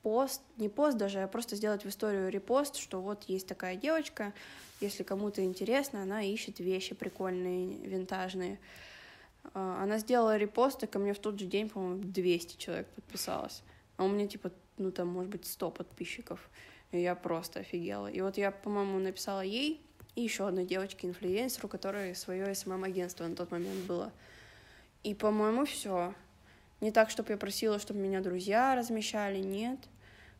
пост, 0.02 0.42
не 0.56 0.68
пост 0.68 0.96
даже, 0.98 1.22
а 1.22 1.28
просто 1.28 1.56
сделать 1.56 1.84
в 1.84 1.88
историю 1.88 2.28
репост, 2.28 2.76
что 2.76 3.00
вот 3.00 3.24
есть 3.24 3.46
такая 3.46 3.76
девочка, 3.76 4.32
если 4.80 5.04
кому-то 5.04 5.44
интересно, 5.44 6.02
она 6.02 6.22
ищет 6.22 6.58
вещи 6.58 6.94
прикольные, 6.94 7.78
винтажные. 7.86 8.58
А, 9.54 9.82
она 9.82 9.98
сделала 9.98 10.36
репост, 10.36 10.82
и 10.82 10.86
ко 10.86 10.98
мне 10.98 11.14
в 11.14 11.20
тот 11.20 11.38
же 11.38 11.46
день, 11.46 11.68
по-моему, 11.68 12.02
200 12.02 12.56
человек 12.58 12.88
подписалось. 12.88 13.62
А 13.96 14.04
у 14.04 14.08
меня, 14.08 14.26
типа, 14.26 14.50
ну, 14.78 14.90
там, 14.90 15.08
может 15.08 15.30
быть, 15.30 15.46
100 15.46 15.70
подписчиков. 15.70 16.50
И 16.90 17.00
я 17.00 17.14
просто 17.14 17.60
офигела. 17.60 18.08
И 18.08 18.20
вот 18.20 18.36
я, 18.36 18.50
по-моему, 18.50 18.98
написала 18.98 19.40
ей 19.40 19.80
и 20.14 20.22
еще 20.22 20.46
одной 20.46 20.66
девочке-инфлюенсеру, 20.66 21.68
которая 21.68 22.14
свое 22.14 22.54
СММ-агентство 22.54 23.26
на 23.26 23.36
тот 23.36 23.50
момент 23.50 23.86
было. 23.86 24.12
И, 25.04 25.14
по-моему, 25.14 25.64
все. 25.64 26.14
Не 26.82 26.90
так, 26.90 27.08
чтобы 27.10 27.30
я 27.30 27.38
просила, 27.38 27.78
чтобы 27.78 28.00
меня 28.00 28.20
друзья 28.20 28.74
размещали, 28.74 29.38
нет. 29.38 29.78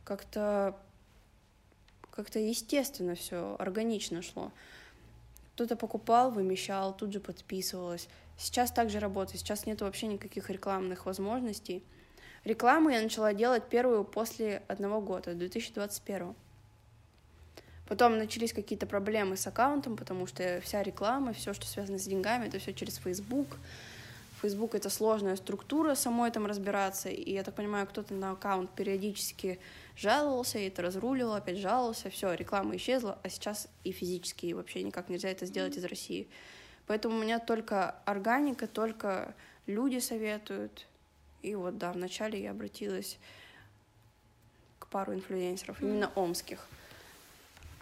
Как-то 0.05 0.77
как-то 2.11 2.39
естественно 2.39 3.15
все, 3.15 3.57
органично 3.59 4.21
шло. 4.21 4.53
Кто-то 5.55 5.77
покупал, 5.77 6.31
вымещал, 6.31 6.95
тут 6.95 7.13
же 7.13 7.21
подписывалось. 7.21 8.09
Сейчас 8.37 8.71
также 8.71 8.99
работает, 8.99 9.41
сейчас 9.41 9.67
нет 9.67 9.81
вообще 9.81 10.09
никаких 10.09 10.51
рекламных 10.51 11.07
возможностей. 11.07 11.83
Рекламу 12.45 12.91
я 12.91 13.01
начала 13.01 13.33
делать 13.33 13.69
первую 13.69 14.05
после 14.05 14.63
одного 14.69 15.01
года, 15.01 15.35
2021. 15.35 16.35
Потом 17.87 18.19
начались 18.19 18.53
какие-то 18.53 18.87
проблемы 18.87 19.37
с 19.37 19.47
аккаунтом, 19.47 19.97
потому 19.97 20.27
что 20.27 20.61
вся 20.63 20.83
реклама, 20.83 21.33
все, 21.33 21.55
что 21.55 21.67
связано 21.67 21.99
с 21.99 22.05
деньгами, 22.05 22.49
это 22.49 22.59
все 22.59 22.75
через 22.75 22.97
Facebook. 22.97 23.59
Facebook 24.43 24.75
это 24.75 24.91
сложная 24.91 25.37
структура, 25.37 25.95
самой 25.95 26.33
там 26.33 26.47
разбираться, 26.47 27.09
и 27.09 27.33
я 27.33 27.45
так 27.45 27.55
понимаю, 27.55 27.87
кто-то 27.87 28.13
на 28.13 28.33
аккаунт 28.33 28.71
периодически 28.73 29.61
жаловался, 29.97 30.59
и 30.59 30.67
это 30.67 30.83
разрулил, 30.83 31.33
опять 31.33 31.59
жаловался, 31.59 32.11
все, 32.11 32.35
реклама 32.35 32.75
исчезла, 32.75 33.19
а 33.23 33.29
сейчас 33.29 33.69
и 33.85 33.93
физически 33.93 34.47
и 34.47 34.55
вообще 34.55 34.83
никак 34.83 35.09
нельзя 35.09 35.31
это 35.31 35.47
сделать 35.47 35.77
из 35.77 35.85
России. 35.85 36.29
Поэтому 36.89 37.17
у 37.17 37.23
меня 37.23 37.39
только 37.39 37.91
органика, 38.05 38.67
только 38.67 39.37
люди 39.67 40.01
советуют. 40.01 40.89
И 41.43 41.55
вот, 41.55 41.79
да, 41.79 41.93
вначале 41.93 42.43
я 42.43 42.51
обратилась 42.51 43.19
к 44.81 44.89
пару 44.89 45.15
инфлюенсеров, 45.15 45.81
именно 45.81 46.11
омских. 46.17 46.67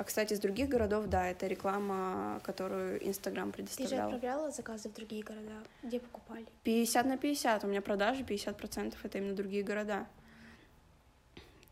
А, 0.01 0.05
кстати, 0.05 0.33
из 0.33 0.41
других 0.41 0.71
городов, 0.71 1.09
да, 1.09 1.29
это 1.29 1.47
реклама, 1.47 2.41
которую 2.43 3.07
Инстаграм 3.07 3.53
предоставлял. 3.53 3.91
Ты 3.91 3.97
же 3.97 4.03
отправляла 4.03 4.51
заказы 4.51 4.89
в 4.89 4.95
другие 4.95 5.23
города? 5.23 5.53
Где 5.83 6.01
покупали? 6.01 6.47
50 6.63 7.05
на 7.05 7.19
50. 7.19 7.65
У 7.65 7.67
меня 7.67 7.83
продажи 7.83 8.23
50% 8.23 8.95
это 9.03 9.19
именно 9.19 9.35
другие 9.35 9.63
города. 9.63 10.07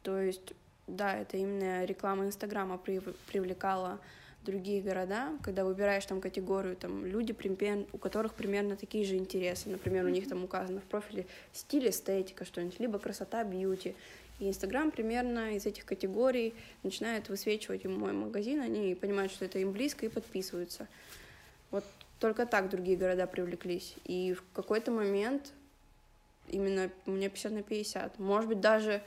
То 0.02 0.20
есть, 0.20 0.52
да, 0.86 1.16
это 1.16 1.38
именно 1.38 1.86
реклама 1.86 2.26
Инстаграма 2.26 2.76
привлекала 2.76 3.98
другие 4.42 4.82
города, 4.82 5.30
когда 5.42 5.64
выбираешь 5.64 6.04
там 6.04 6.20
категорию, 6.20 6.76
там 6.76 7.06
люди, 7.06 7.34
у 7.92 7.96
которых 7.96 8.34
примерно 8.34 8.76
такие 8.76 9.06
же 9.06 9.16
интересы. 9.16 9.70
Например, 9.70 10.04
у 10.04 10.10
них 10.10 10.28
там 10.28 10.44
указано 10.44 10.80
в 10.80 10.84
профиле 10.84 11.26
стиль, 11.54 11.88
эстетика, 11.88 12.44
что-нибудь, 12.44 12.78
либо 12.78 12.98
красота, 12.98 13.42
бьюти. 13.42 13.96
И 14.38 14.48
Инстаграм 14.48 14.90
примерно 14.90 15.56
из 15.56 15.66
этих 15.66 15.84
категорий 15.84 16.54
начинает 16.82 17.28
высвечивать 17.28 17.84
им 17.84 17.98
мой 17.98 18.12
магазин, 18.12 18.60
они 18.60 18.94
понимают, 18.94 19.32
что 19.32 19.44
это 19.44 19.58
им 19.58 19.72
близко 19.72 20.06
и 20.06 20.08
подписываются. 20.08 20.86
Вот 21.70 21.84
только 22.20 22.46
так 22.46 22.68
другие 22.70 22.96
города 22.96 23.26
привлеклись. 23.26 23.94
И 24.04 24.34
в 24.34 24.44
какой-то 24.52 24.90
момент 24.90 25.52
именно 26.48 26.90
у 27.06 27.12
меня 27.12 27.28
50 27.28 27.52
на 27.52 27.62
50. 27.62 28.18
Может 28.18 28.48
быть, 28.48 28.60
даже, 28.60 29.02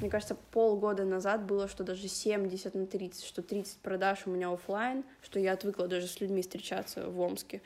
мне 0.00 0.08
кажется, 0.08 0.36
полгода 0.52 1.04
назад 1.04 1.44
было, 1.44 1.68
что 1.68 1.84
даже 1.84 2.08
70 2.08 2.74
на 2.74 2.86
30, 2.86 3.24
что 3.24 3.42
30 3.42 3.78
продаж 3.78 4.22
у 4.26 4.30
меня 4.30 4.52
офлайн, 4.52 5.04
что 5.22 5.38
я 5.38 5.52
отвыкла 5.52 5.88
даже 5.88 6.06
с 6.06 6.20
людьми 6.20 6.42
встречаться 6.42 7.08
в 7.08 7.20
Омске, 7.20 7.60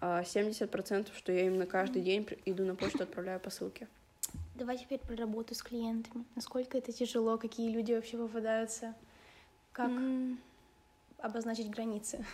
а 0.00 0.22
70%, 0.22 1.08
что 1.16 1.32
я 1.32 1.46
именно 1.46 1.66
каждый 1.66 2.02
день 2.02 2.26
иду 2.44 2.64
на 2.64 2.74
почту, 2.74 3.04
отправляю 3.04 3.40
посылки. 3.40 3.88
Давай 4.56 4.78
теперь 4.78 4.98
про 4.98 5.14
работу 5.16 5.54
с 5.54 5.62
клиентами. 5.62 6.24
Насколько 6.34 6.78
это 6.78 6.90
тяжело, 6.90 7.36
какие 7.36 7.70
люди 7.70 7.92
вообще 7.92 8.16
попадаются, 8.16 8.94
как 9.72 9.90
mm. 9.90 10.38
обозначить 11.18 11.68
границы? 11.68 12.24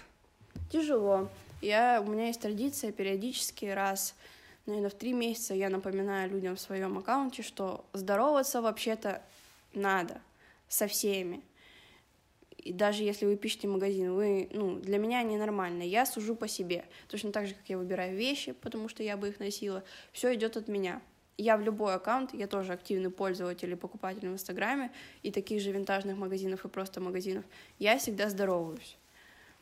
Тяжело. 0.70 1.28
Я, 1.60 2.00
у 2.00 2.08
меня 2.08 2.28
есть 2.28 2.40
традиция 2.40 2.92
периодически 2.92 3.64
раз, 3.64 4.14
наверное, 4.66 4.90
в 4.90 4.94
три 4.94 5.12
месяца 5.12 5.52
я 5.54 5.68
напоминаю 5.68 6.30
людям 6.30 6.54
в 6.54 6.60
своем 6.60 6.96
аккаунте, 6.96 7.42
что 7.42 7.84
здороваться 7.92 8.62
вообще-то 8.62 9.20
надо 9.74 10.20
со 10.68 10.86
всеми. 10.86 11.42
И 12.56 12.72
даже 12.72 13.02
если 13.02 13.26
вы 13.26 13.36
пишете 13.36 13.66
магазин, 13.66 14.14
вы, 14.14 14.48
ну, 14.52 14.76
для 14.76 14.98
меня 14.98 15.24
ненормально. 15.24 15.82
Я 15.82 16.06
сужу 16.06 16.36
по 16.36 16.46
себе. 16.46 16.84
Точно 17.08 17.32
так 17.32 17.48
же, 17.48 17.54
как 17.54 17.68
я 17.68 17.76
выбираю 17.76 18.16
вещи, 18.16 18.52
потому 18.52 18.88
что 18.88 19.02
я 19.02 19.16
бы 19.16 19.30
их 19.30 19.40
носила. 19.40 19.82
Все 20.12 20.32
идет 20.32 20.56
от 20.56 20.68
меня 20.68 21.02
я 21.38 21.56
в 21.56 21.62
любой 21.62 21.94
аккаунт, 21.94 22.34
я 22.34 22.46
тоже 22.46 22.72
активный 22.72 23.10
пользователь 23.10 23.70
и 23.70 23.76
покупатель 23.76 24.28
в 24.28 24.32
Инстаграме, 24.32 24.90
и 25.22 25.30
таких 25.30 25.60
же 25.60 25.72
винтажных 25.72 26.16
магазинов 26.16 26.64
и 26.64 26.68
просто 26.68 27.00
магазинов, 27.00 27.44
я 27.78 27.98
всегда 27.98 28.28
здороваюсь. 28.28 28.96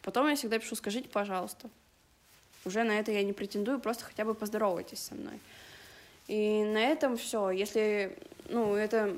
Потом 0.02 0.28
я 0.28 0.37
всегда 0.37 0.59
пишу, 0.59 0.76
скажите, 0.76 1.09
пожалуйста. 1.09 1.68
Уже 2.64 2.85
на 2.85 2.98
это 2.98 3.12
я 3.12 3.22
не 3.22 3.33
претендую, 3.33 3.80
просто 3.80 4.04
хотя 4.04 4.24
бы 4.24 4.35
поздоровайтесь 4.35 4.98
со 4.98 5.14
мной. 5.14 5.40
И 6.26 6.62
на 6.64 6.78
этом 6.78 7.16
все. 7.16 7.50
Если, 7.50 8.16
ну, 8.48 8.74
это 8.74 9.16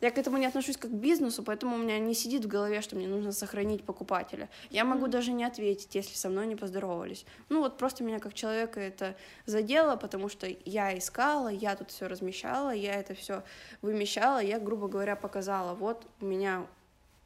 я 0.00 0.12
к 0.12 0.18
этому 0.18 0.36
не 0.36 0.46
отношусь 0.46 0.76
как 0.76 0.92
к 0.92 0.94
бизнесу, 0.94 1.42
поэтому 1.42 1.74
у 1.74 1.78
меня 1.78 1.98
не 1.98 2.14
сидит 2.14 2.44
в 2.44 2.48
голове, 2.48 2.82
что 2.82 2.94
мне 2.94 3.08
нужно 3.08 3.32
сохранить 3.32 3.82
покупателя. 3.84 4.48
Я 4.70 4.84
могу 4.84 5.06
mm-hmm. 5.06 5.10
даже 5.10 5.32
не 5.32 5.44
ответить, 5.44 5.94
если 5.94 6.14
со 6.14 6.28
мной 6.28 6.46
не 6.46 6.54
поздоровались. 6.54 7.24
Ну 7.48 7.60
вот 7.60 7.78
просто 7.78 8.04
меня 8.04 8.20
как 8.20 8.32
человека 8.34 8.78
это 8.78 9.16
задело, 9.44 9.96
потому 9.96 10.28
что 10.28 10.46
я 10.64 10.96
искала, 10.96 11.48
я 11.48 11.74
тут 11.74 11.90
все 11.90 12.06
размещала, 12.06 12.70
я 12.70 12.94
это 12.94 13.14
все 13.14 13.42
вымещала, 13.82 14.38
я, 14.40 14.60
грубо 14.60 14.86
говоря, 14.86 15.16
показала, 15.16 15.74
вот 15.74 16.06
у 16.20 16.26
меня, 16.26 16.64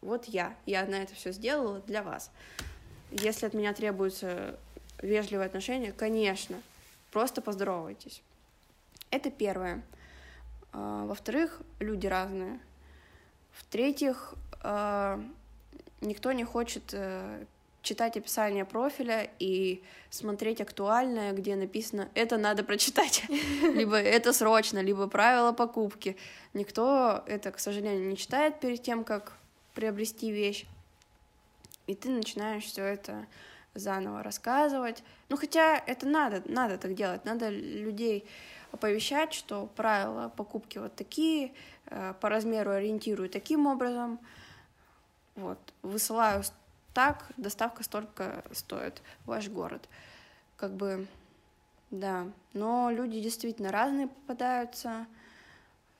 вот 0.00 0.24
я, 0.24 0.56
я 0.64 0.86
на 0.86 0.94
это 0.94 1.14
все 1.14 1.32
сделала 1.32 1.80
для 1.80 2.02
вас. 2.02 2.30
Если 3.10 3.44
от 3.44 3.52
меня 3.52 3.74
требуется 3.74 4.58
вежливое 5.02 5.44
отношение, 5.44 5.92
конечно, 5.92 6.56
просто 7.10 7.42
поздоровайтесь. 7.42 8.22
Это 9.10 9.30
первое. 9.30 9.82
А, 10.72 11.04
во-вторых, 11.06 11.60
люди 11.80 12.06
разные. 12.06 12.58
В-третьих, 13.52 14.34
а, 14.62 15.20
никто 16.00 16.32
не 16.32 16.44
хочет 16.44 16.94
э, 16.94 17.44
читать 17.82 18.16
описание 18.16 18.64
профиля 18.64 19.30
и 19.38 19.82
смотреть 20.10 20.60
актуальное, 20.60 21.32
где 21.32 21.56
написано 21.56 22.08
«это 22.14 22.38
надо 22.38 22.64
прочитать», 22.64 23.24
либо 23.62 23.96
«это 23.96 24.32
срочно», 24.32 24.78
либо 24.78 25.08
«правила 25.08 25.52
покупки». 25.52 26.16
Никто 26.54 27.22
это, 27.26 27.50
к 27.50 27.58
сожалению, 27.58 28.08
не 28.08 28.16
читает 28.16 28.60
перед 28.60 28.82
тем, 28.82 29.04
как 29.04 29.32
приобрести 29.74 30.30
вещь. 30.30 30.64
И 31.86 31.94
ты 31.94 32.10
начинаешь 32.10 32.64
все 32.64 32.84
это 32.84 33.26
заново 33.74 34.22
рассказывать. 34.22 35.02
Ну, 35.28 35.36
хотя 35.36 35.76
это 35.78 36.06
надо, 36.06 36.42
надо 36.46 36.78
так 36.78 36.94
делать, 36.94 37.24
надо 37.24 37.48
людей 37.48 38.24
оповещать, 38.72 39.32
что 39.32 39.66
правила 39.76 40.28
покупки 40.28 40.78
вот 40.78 40.94
такие, 40.96 41.52
э, 41.86 42.14
по 42.20 42.28
размеру 42.28 42.72
ориентирую 42.72 43.28
таким 43.28 43.66
образом, 43.66 44.18
вот, 45.36 45.58
высылаю 45.82 46.42
так, 46.94 47.26
доставка 47.36 47.82
столько 47.84 48.44
стоит 48.52 49.02
ваш 49.24 49.48
город. 49.48 49.88
Как 50.56 50.72
бы, 50.72 51.06
да, 51.90 52.26
но 52.52 52.90
люди 52.90 53.20
действительно 53.20 53.70
разные 53.70 54.08
попадаются, 54.08 55.06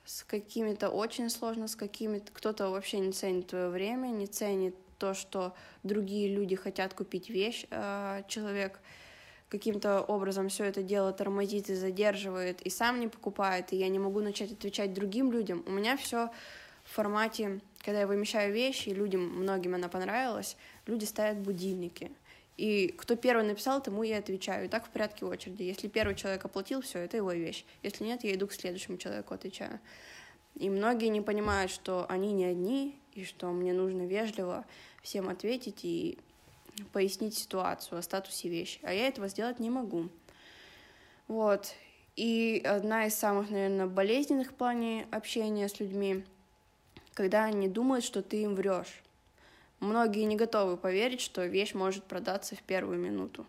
с 0.04 0.24
какими-то 0.24 0.90
очень 0.90 1.30
сложно, 1.30 1.68
с 1.68 1.76
какими-то 1.76 2.32
кто-то 2.32 2.70
вообще 2.70 2.98
не 2.98 3.12
ценит 3.12 3.48
твое 3.48 3.68
время, 3.68 4.08
не 4.08 4.26
ценит 4.26 4.74
то, 4.98 5.14
что 5.14 5.54
другие 5.82 6.34
люди 6.34 6.56
хотят 6.56 6.94
купить 6.94 7.28
вещь, 7.28 7.66
э, 7.70 8.22
человек 8.28 8.80
каким-то 9.52 10.00
образом 10.00 10.48
все 10.48 10.64
это 10.64 10.82
дело 10.82 11.12
тормозит 11.12 11.68
и 11.68 11.74
задерживает, 11.74 12.62
и 12.62 12.70
сам 12.70 13.00
не 13.00 13.08
покупает, 13.08 13.70
и 13.74 13.76
я 13.76 13.88
не 13.88 13.98
могу 13.98 14.20
начать 14.20 14.50
отвечать 14.50 14.94
другим 14.94 15.30
людям. 15.30 15.62
У 15.66 15.70
меня 15.70 15.98
все 15.98 16.30
в 16.84 16.94
формате, 16.94 17.60
когда 17.84 18.00
я 18.00 18.06
вымещаю 18.06 18.54
вещи, 18.54 18.88
и 18.88 18.94
людям, 18.94 19.20
многим 19.20 19.74
она 19.74 19.88
понравилась, 19.88 20.56
люди 20.86 21.04
ставят 21.04 21.36
будильники. 21.36 22.10
И 22.56 22.94
кто 22.96 23.14
первый 23.14 23.44
написал, 23.44 23.82
тому 23.82 24.02
я 24.04 24.18
отвечаю. 24.18 24.64
И 24.64 24.68
так 24.68 24.86
в 24.86 24.88
порядке 24.88 25.26
очереди. 25.26 25.64
Если 25.64 25.88
первый 25.88 26.14
человек 26.14 26.42
оплатил, 26.46 26.80
все, 26.80 27.00
это 27.00 27.18
его 27.18 27.32
вещь. 27.32 27.66
Если 27.82 28.04
нет, 28.04 28.24
я 28.24 28.34
иду 28.34 28.46
к 28.46 28.52
следующему 28.52 28.96
человеку, 28.96 29.34
отвечаю. 29.34 29.80
И 30.54 30.70
многие 30.70 31.08
не 31.08 31.20
понимают, 31.20 31.70
что 31.70 32.06
они 32.08 32.32
не 32.32 32.46
одни, 32.46 32.98
и 33.12 33.24
что 33.24 33.50
мне 33.50 33.74
нужно 33.74 34.06
вежливо 34.06 34.64
всем 35.02 35.28
ответить 35.28 35.84
и 35.84 36.18
пояснить 36.92 37.36
ситуацию 37.36 37.98
о 37.98 38.02
статусе 38.02 38.48
вещи, 38.48 38.80
а 38.82 38.92
я 38.92 39.08
этого 39.08 39.28
сделать 39.28 39.58
не 39.58 39.70
могу. 39.70 40.08
Вот. 41.28 41.74
И 42.16 42.62
одна 42.64 43.06
из 43.06 43.14
самых, 43.14 43.50
наверное, 43.50 43.86
болезненных 43.86 44.50
в 44.50 44.54
плане 44.54 45.06
общения 45.10 45.68
с 45.68 45.80
людьми, 45.80 46.24
когда 47.14 47.44
они 47.44 47.68
думают, 47.68 48.04
что 48.04 48.22
ты 48.22 48.42
им 48.42 48.54
врешь. 48.54 49.02
Многие 49.80 50.24
не 50.24 50.36
готовы 50.36 50.76
поверить, 50.76 51.20
что 51.20 51.44
вещь 51.44 51.74
может 51.74 52.04
продаться 52.04 52.54
в 52.54 52.62
первую 52.62 52.98
минуту. 52.98 53.46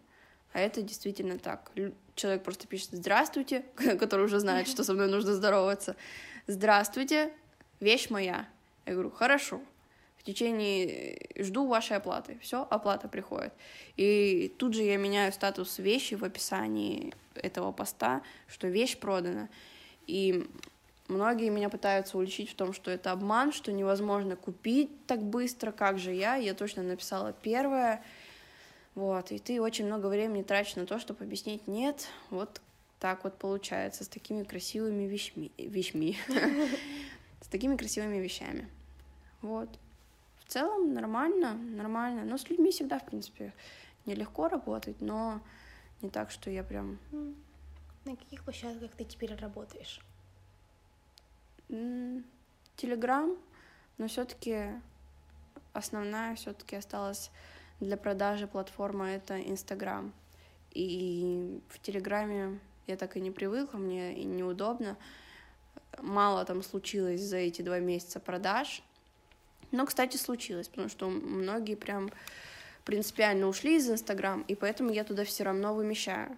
А 0.53 0.59
это 0.59 0.81
действительно 0.81 1.38
так. 1.38 1.71
Человек 2.15 2.43
просто 2.43 2.67
пишет 2.67 2.89
«Здравствуйте», 2.91 3.65
который 3.99 4.25
уже 4.25 4.39
знает, 4.39 4.67
что 4.67 4.83
со 4.83 4.93
мной 4.93 5.09
нужно 5.09 5.33
здороваться. 5.33 5.95
«Здравствуйте, 6.47 7.33
вещь 7.79 8.09
моя». 8.09 8.47
Я 8.86 8.93
говорю 8.93 9.12
«Хорошо» 9.12 9.62
в 10.23 10.25
течение... 10.25 11.17
Э, 11.36 11.43
жду 11.43 11.67
вашей 11.67 11.97
оплаты. 11.97 12.38
Все, 12.41 12.65
оплата 12.69 13.07
приходит. 13.09 13.53
И 13.97 14.53
тут 14.57 14.73
же 14.73 14.83
я 14.83 14.97
меняю 14.97 15.33
статус 15.33 15.79
вещи 15.79 16.15
в 16.15 16.23
описании 16.23 17.13
этого 17.36 17.73
поста, 17.73 18.23
что 18.47 18.67
вещь 18.67 18.97
продана. 18.97 19.49
И 20.07 20.47
Многие 21.09 21.49
меня 21.49 21.67
пытаются 21.69 22.17
уличить 22.17 22.49
в 22.49 22.55
том, 22.55 22.71
что 22.71 22.89
это 22.89 23.12
обман, 23.12 23.51
что 23.51 23.73
невозможно 23.73 24.38
купить 24.38 25.05
так 25.05 25.21
быстро, 25.21 25.73
как 25.73 25.99
же 25.99 26.13
я. 26.13 26.36
Я 26.36 26.53
точно 26.53 26.81
написала 26.81 27.33
первое. 27.33 28.01
Вот, 28.95 29.31
и 29.31 29.38
ты 29.38 29.62
очень 29.62 29.86
много 29.86 30.07
времени 30.07 30.43
тратишь 30.43 30.77
на 30.77 30.86
то, 30.86 30.99
чтобы 30.99 31.25
объяснить 31.25 31.67
нет, 31.67 32.07
вот 32.29 32.62
так 32.99 33.25
вот 33.25 33.38
получается, 33.38 34.05
с 34.05 34.07
такими 34.07 34.43
красивыми 34.43 35.03
вещми, 35.03 35.51
вещми, 35.57 36.15
с 37.41 37.47
такими 37.47 37.75
красивыми 37.75 38.19
вещами. 38.19 38.69
Вот. 39.41 39.67
В 40.53 40.55
целом 40.55 40.93
нормально, 40.93 41.55
нормально. 41.55 42.25
Но 42.25 42.37
с 42.37 42.47
людьми 42.47 42.69
всегда, 42.69 42.99
в 42.99 43.05
принципе, 43.07 43.53
нелегко 44.05 44.49
работать, 44.49 45.01
но 45.01 45.41
не 46.03 46.11
так, 46.11 46.29
что 46.29 46.51
я 46.51 46.63
прям... 46.63 46.99
На 48.05 48.15
каких 48.15 48.43
площадках 48.43 48.91
ты 48.91 49.03
теперь 49.03 49.33
работаешь? 49.33 49.99
Телеграм, 52.75 53.35
но 53.97 54.07
все-таки 54.07 54.79
основная 55.73 56.35
все-таки 56.35 56.75
осталась 56.75 57.31
для 57.79 57.97
продажи 57.97 58.45
платформа 58.45 59.09
это 59.09 59.41
Инстаграм. 59.41 60.13
И 60.69 61.61
в 61.69 61.79
Телеграме 61.79 62.59
я 62.85 62.95
так 62.95 63.17
и 63.17 63.21
не 63.21 63.31
привыкла, 63.31 63.79
мне 63.79 64.21
и 64.21 64.23
неудобно. 64.23 64.97
Мало 65.97 66.45
там 66.45 66.61
случилось 66.61 67.21
за 67.21 67.37
эти 67.37 67.63
два 67.63 67.79
месяца 67.79 68.19
продаж. 68.19 68.83
Но, 69.73 69.88
кстати, 69.88 70.17
случилось, 70.17 70.67
потому 70.67 70.88
что 70.88 71.09
многие 71.09 71.73
прям 71.73 72.12
принципиально 72.86 73.47
ушли 73.47 73.77
из 73.77 73.89
Инстаграм, 73.89 74.45
и 74.47 74.53
поэтому 74.53 74.91
я 74.91 75.03
туда 75.03 75.25
все 75.25 75.43
равно 75.43 75.73
вымещаю. 75.73 76.38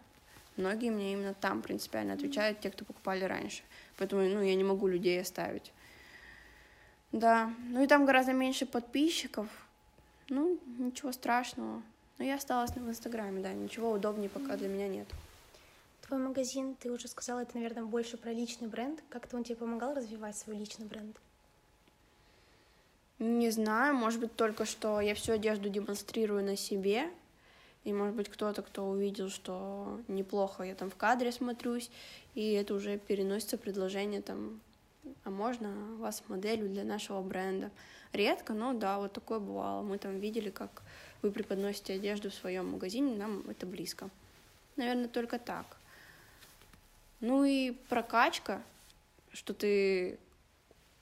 Многие 0.55 0.89
мне 0.89 1.11
именно 1.11 1.33
там 1.33 1.61
принципиально 1.61 2.13
отвечают, 2.13 2.61
те, 2.61 2.71
кто 2.71 2.85
покупали 2.85 3.25
раньше. 3.25 3.61
Поэтому, 3.97 4.21
ну, 4.21 4.41
я 4.41 4.55
не 4.55 4.63
могу 4.63 4.87
людей 4.87 5.19
оставить. 5.19 5.73
Да, 7.11 7.53
ну 7.71 7.83
и 7.83 7.87
там 7.87 8.05
гораздо 8.05 8.31
меньше 8.31 8.65
подписчиков. 8.65 9.47
Ну, 10.29 10.57
ничего 10.77 11.11
страшного. 11.11 11.81
Но 12.17 12.23
я 12.23 12.35
осталась 12.35 12.71
в 12.71 12.89
Инстаграме, 12.89 13.41
да, 13.41 13.51
ничего 13.51 13.91
удобнее 13.91 14.29
пока 14.29 14.55
для 14.55 14.69
меня 14.69 14.87
нет. 14.87 15.09
Твой 16.07 16.21
магазин, 16.21 16.75
ты 16.75 16.89
уже 16.89 17.09
сказала, 17.09 17.41
это, 17.41 17.55
наверное, 17.55 17.83
больше 17.83 18.15
про 18.15 18.31
личный 18.31 18.69
бренд. 18.69 19.03
Как-то 19.09 19.35
он 19.35 19.43
тебе 19.43 19.57
помогал 19.57 19.93
развивать 19.93 20.37
свой 20.37 20.55
личный 20.55 20.85
бренд? 20.85 21.17
Не 23.19 23.49
знаю, 23.49 23.95
может 23.95 24.19
быть, 24.19 24.35
только 24.35 24.65
что 24.65 24.99
я 24.99 25.15
всю 25.15 25.33
одежду 25.33 25.69
демонстрирую 25.69 26.43
на 26.43 26.57
себе, 26.57 27.09
и, 27.85 27.93
может 27.93 28.15
быть, 28.15 28.29
кто-то, 28.29 28.61
кто 28.61 28.89
увидел, 28.89 29.29
что 29.29 30.01
неплохо 30.07 30.63
я 30.63 30.75
там 30.75 30.89
в 30.89 30.95
кадре 30.95 31.31
смотрюсь, 31.31 31.89
и 32.33 32.51
это 32.53 32.73
уже 32.73 32.97
переносится 32.97 33.57
предложение 33.57 34.21
там, 34.21 34.59
а 35.23 35.29
можно 35.29 35.69
вас 35.97 36.23
моделью 36.27 36.67
для 36.67 36.83
нашего 36.83 37.21
бренда. 37.21 37.71
Редко, 38.11 38.53
но 38.53 38.73
да, 38.73 38.97
вот 38.97 39.13
такое 39.13 39.39
бывало. 39.39 39.83
Мы 39.83 39.97
там 39.97 40.19
видели, 40.19 40.49
как 40.49 40.81
вы 41.21 41.31
преподносите 41.31 41.93
одежду 41.93 42.31
в 42.31 42.33
своем 42.33 42.71
магазине, 42.71 43.15
нам 43.15 43.47
это 43.49 43.65
близко. 43.65 44.09
Наверное, 44.75 45.07
только 45.07 45.37
так. 45.37 45.77
Ну 47.19 47.45
и 47.45 47.71
прокачка, 47.71 48.61
что 49.31 49.53
ты 49.53 50.17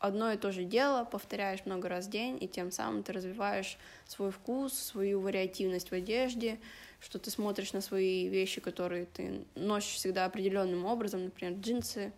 одно 0.03 0.33
и 0.33 0.37
то 0.37 0.51
же 0.51 0.65
дело 0.65 1.05
повторяешь 1.05 1.65
много 1.65 1.87
раз 1.87 2.07
в 2.07 2.09
день, 2.09 2.37
и 2.41 2.45
тем 2.45 2.71
самым 2.71 3.03
ты 3.03 3.13
развиваешь 3.13 3.77
свой 4.05 4.31
вкус, 4.31 4.73
свою 4.73 5.21
вариативность 5.21 5.91
в 5.91 5.93
одежде, 5.93 6.59
что 6.99 7.19
ты 7.19 7.31
смотришь 7.31 7.71
на 7.71 7.79
свои 7.79 8.27
вещи, 8.27 8.59
которые 8.59 9.05
ты 9.05 9.45
носишь 9.55 9.95
всегда 9.95 10.25
определенным 10.25 10.85
образом, 10.85 11.23
например, 11.23 11.53
джинсы, 11.53 12.11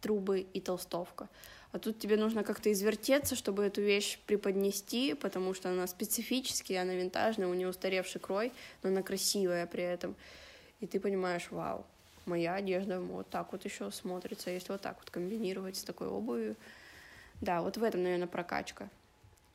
трубы 0.00 0.46
и 0.54 0.60
толстовка. 0.60 1.28
А 1.72 1.78
тут 1.78 1.98
тебе 1.98 2.16
нужно 2.16 2.42
как-то 2.42 2.72
извертеться, 2.72 3.36
чтобы 3.36 3.64
эту 3.64 3.82
вещь 3.82 4.18
преподнести, 4.26 5.12
потому 5.12 5.52
что 5.52 5.68
она 5.68 5.86
специфическая, 5.86 6.80
она 6.80 6.94
винтажная, 6.94 7.48
у 7.48 7.54
нее 7.54 7.68
устаревший 7.68 8.18
крой, 8.18 8.50
но 8.82 8.88
она 8.88 9.02
красивая 9.02 9.66
при 9.66 9.82
этом. 9.82 10.16
И 10.80 10.86
ты 10.86 11.00
понимаешь, 11.00 11.48
вау, 11.50 11.84
моя 12.24 12.54
одежда 12.54 12.98
вот 13.02 13.28
так 13.28 13.52
вот 13.52 13.66
еще 13.66 13.90
смотрится, 13.90 14.50
если 14.50 14.72
вот 14.72 14.80
так 14.80 14.96
вот 15.00 15.10
комбинировать 15.10 15.76
с 15.76 15.84
такой 15.84 16.08
обувью, 16.08 16.56
да, 17.40 17.62
вот 17.62 17.76
в 17.76 17.82
этом, 17.82 18.02
наверное, 18.02 18.26
прокачка, 18.26 18.88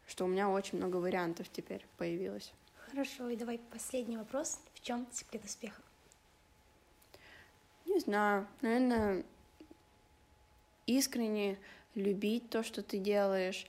что 0.08 0.26
у 0.26 0.28
меня 0.28 0.50
очень 0.50 0.78
много 0.78 0.98
вариантов 0.98 1.48
теперь 1.52 1.86
появилось. 1.98 2.54
Хорошо, 2.90 3.30
и 3.30 3.36
давай 3.36 3.58
последний 3.58 4.18
вопрос. 4.18 4.60
В 4.74 4.82
чем 4.82 5.08
секрет 5.12 5.46
успеха? 5.46 5.82
Не 7.86 8.00
знаю, 8.00 8.48
наверное, 8.62 9.24
искренне 10.86 11.58
любить 11.96 12.50
то, 12.50 12.64
что 12.64 12.84
ты 12.84 12.98
делаешь. 12.98 13.66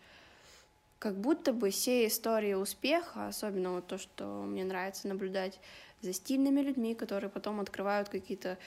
Как 0.98 1.16
будто 1.16 1.52
бы 1.52 1.70
все 1.70 2.06
истории 2.06 2.54
успеха, 2.54 3.26
особенно 3.26 3.72
вот 3.72 3.86
то, 3.86 3.98
что 3.98 4.42
мне 4.42 4.64
нравится 4.64 5.08
наблюдать 5.08 5.58
за 6.00 6.12
стильными 6.12 6.60
людьми, 6.60 6.94
которые 6.94 7.30
потом 7.30 7.60
открывают 7.60 8.08
какие-то 8.08 8.58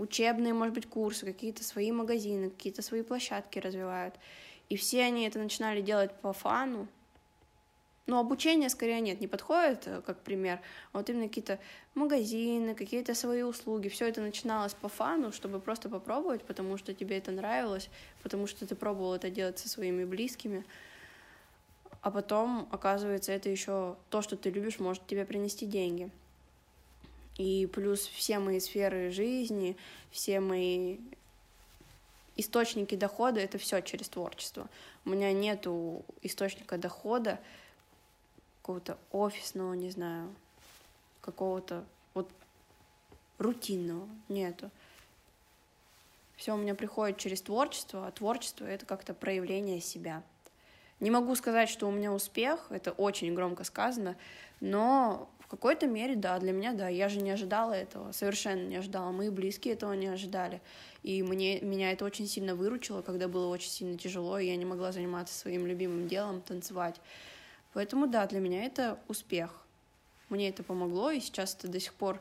учебные, 0.00 0.54
может 0.54 0.74
быть, 0.74 0.86
курсы, 0.86 1.26
какие-то 1.26 1.62
свои 1.62 1.92
магазины, 1.92 2.50
какие-то 2.50 2.82
свои 2.82 3.02
площадки 3.02 3.58
развивают. 3.58 4.14
И 4.70 4.76
все 4.76 5.02
они 5.02 5.26
это 5.26 5.38
начинали 5.38 5.82
делать 5.82 6.12
по 6.22 6.32
фану. 6.32 6.88
Но 8.06 8.18
обучение 8.18 8.70
скорее 8.70 9.00
нет, 9.00 9.20
не 9.20 9.28
подходит, 9.28 9.86
э, 9.86 10.00
как 10.04 10.20
пример. 10.22 10.60
А 10.92 10.98
вот 10.98 11.10
именно 11.10 11.28
какие-то 11.28 11.58
магазины, 11.94 12.74
какие-то 12.74 13.14
свои 13.14 13.42
услуги. 13.42 13.88
Все 13.88 14.08
это 14.08 14.20
начиналось 14.20 14.74
по 14.74 14.88
фану, 14.88 15.32
чтобы 15.32 15.60
просто 15.60 15.88
попробовать, 15.88 16.42
потому 16.42 16.76
что 16.76 16.94
тебе 16.94 17.18
это 17.18 17.30
нравилось, 17.30 17.88
потому 18.22 18.46
что 18.46 18.66
ты 18.66 18.74
пробовал 18.74 19.14
это 19.14 19.30
делать 19.30 19.58
со 19.58 19.68
своими 19.68 20.04
близкими. 20.04 20.64
А 22.00 22.10
потом, 22.10 22.68
оказывается, 22.72 23.32
это 23.32 23.50
еще 23.50 23.96
то, 24.08 24.22
что 24.22 24.36
ты 24.36 24.50
любишь, 24.50 24.80
может 24.80 25.06
тебе 25.06 25.24
принести 25.24 25.66
деньги. 25.66 26.10
И 27.40 27.64
плюс 27.64 28.00
все 28.00 28.38
мои 28.38 28.60
сферы 28.60 29.10
жизни, 29.10 29.74
все 30.10 30.40
мои 30.40 30.98
источники 32.36 32.96
дохода— 32.96 33.40
это 33.40 33.56
все 33.56 33.80
через 33.80 34.10
творчество. 34.10 34.68
У 35.06 35.08
меня 35.08 35.32
нету 35.32 36.04
источника 36.20 36.76
дохода 36.76 37.40
какого-то 38.60 38.98
офисного, 39.10 39.72
не 39.72 39.88
знаю, 39.88 40.34
какого-то 41.22 41.86
вот 42.12 42.28
рутинного 43.38 44.06
нету. 44.28 44.70
Все 46.36 46.52
у 46.52 46.58
меня 46.58 46.74
приходит 46.74 47.16
через 47.16 47.40
творчество, 47.40 48.06
а 48.06 48.10
творчество— 48.10 48.64
это 48.66 48.84
как-то 48.84 49.14
проявление 49.14 49.80
себя. 49.80 50.22
Не 51.00 51.10
могу 51.10 51.34
сказать, 51.36 51.70
что 51.70 51.88
у 51.88 51.90
меня 51.90 52.12
успех, 52.12 52.66
это 52.68 52.92
очень 52.92 53.34
громко 53.34 53.64
сказано, 53.64 54.14
но 54.60 55.26
какой-то 55.50 55.88
мере, 55.88 56.14
да, 56.14 56.38
для 56.38 56.52
меня, 56.52 56.72
да, 56.72 56.88
я 56.88 57.08
же 57.08 57.20
не 57.20 57.30
ожидала 57.30 57.72
этого, 57.72 58.12
совершенно 58.12 58.66
не 58.66 58.76
ожидала, 58.76 59.10
мои 59.10 59.30
близкие 59.30 59.74
этого 59.74 59.92
не 59.94 60.06
ожидали, 60.06 60.62
и 61.02 61.24
мне, 61.24 61.60
меня 61.60 61.90
это 61.90 62.04
очень 62.04 62.28
сильно 62.28 62.54
выручило, 62.54 63.02
когда 63.02 63.26
было 63.26 63.48
очень 63.48 63.70
сильно 63.70 63.98
тяжело, 63.98 64.38
и 64.38 64.46
я 64.46 64.56
не 64.56 64.64
могла 64.64 64.92
заниматься 64.92 65.36
своим 65.36 65.66
любимым 65.66 66.06
делом, 66.06 66.40
танцевать. 66.40 67.00
Поэтому, 67.72 68.06
да, 68.06 68.26
для 68.26 68.38
меня 68.38 68.64
это 68.64 68.98
успех. 69.08 69.50
Мне 70.28 70.48
это 70.48 70.62
помогло, 70.62 71.10
и 71.10 71.18
сейчас 71.18 71.56
это 71.56 71.66
до 71.66 71.80
сих 71.80 71.94
пор 71.94 72.20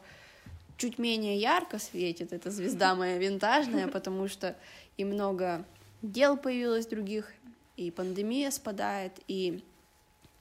чуть 0.77 0.97
менее 0.97 1.37
ярко 1.37 1.77
светит, 1.77 2.33
эта 2.33 2.49
звезда 2.49 2.95
моя 2.95 3.19
винтажная, 3.19 3.87
потому 3.87 4.27
что 4.27 4.55
и 4.97 5.05
много 5.05 5.65
дел 6.01 6.35
появилось 6.35 6.87
других, 6.87 7.31
и 7.77 7.91
пандемия 7.91 8.49
спадает, 8.49 9.13
и 9.27 9.63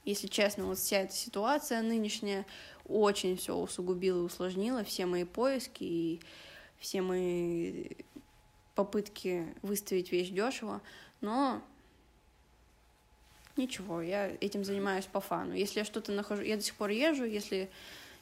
если 0.08 0.26
честно, 0.26 0.64
вот 0.64 0.78
вся 0.78 1.00
эта 1.00 1.12
ситуация 1.12 1.82
нынешняя 1.82 2.46
очень 2.88 3.36
все 3.36 3.54
усугубила 3.54 4.18
и 4.18 4.26
усложнила 4.26 4.84
все 4.84 5.06
мои 5.06 5.24
поиски 5.24 5.84
и 5.84 6.20
все 6.78 7.02
мои 7.02 7.88
попытки 8.74 9.46
выставить 9.62 10.12
вещь 10.12 10.28
дешево, 10.28 10.80
но 11.20 11.62
ничего, 13.56 14.00
я 14.00 14.28
этим 14.40 14.64
занимаюсь 14.64 15.06
по 15.06 15.20
фану. 15.20 15.52
Если 15.52 15.80
я 15.80 15.84
что-то 15.84 16.12
нахожу, 16.12 16.42
я 16.42 16.56
до 16.56 16.62
сих 16.62 16.74
пор 16.76 16.90
езжу, 16.90 17.24
если 17.24 17.70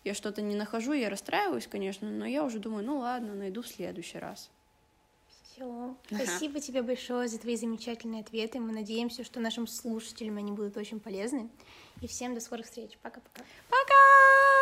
я 0.04 0.14
что-то 0.14 0.40
не 0.40 0.54
нахожу, 0.54 0.92
я 0.92 1.10
расстраиваюсь, 1.10 1.66
конечно, 1.66 2.08
но 2.08 2.24
я 2.26 2.42
уже 2.44 2.58
думаю, 2.58 2.84
ну 2.84 2.98
ладно, 2.98 3.34
найду 3.34 3.62
в 3.62 3.68
следующий 3.68 4.18
раз. 4.18 4.50
Все. 5.56 5.96
Спасибо 6.06 6.60
тебе 6.60 6.82
большое 6.82 7.28
за 7.28 7.38
твои 7.38 7.56
замечательные 7.56 8.20
ответы. 8.20 8.60
Мы 8.60 8.72
надеемся, 8.72 9.24
что 9.24 9.40
нашим 9.40 9.66
слушателям 9.66 10.36
они 10.36 10.52
будут 10.52 10.76
очень 10.76 11.00
полезны. 11.00 11.48
И 12.02 12.06
всем 12.06 12.34
до 12.34 12.40
скорых 12.40 12.66
встреч. 12.66 12.98
Пока-пока. 13.02 13.42
Пока! 13.68 14.55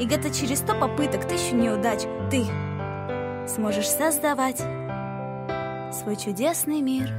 И 0.00 0.06
где-то 0.06 0.30
через 0.30 0.60
сто 0.60 0.74
попыток, 0.74 1.28
тысячу 1.28 1.54
неудач 1.54 2.00
ты 2.30 2.44
сможешь 3.46 3.86
создавать 3.86 4.56
свой 5.92 6.16
чудесный 6.16 6.80
мир, 6.80 7.10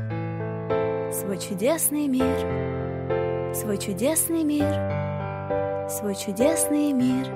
свой 1.13 1.37
чудесный 1.37 2.07
мир, 2.07 3.53
свой 3.53 3.77
чудесный 3.77 4.43
мир, 4.43 5.89
свой 5.91 6.15
чудесный 6.15 6.91
мир. 6.91 7.27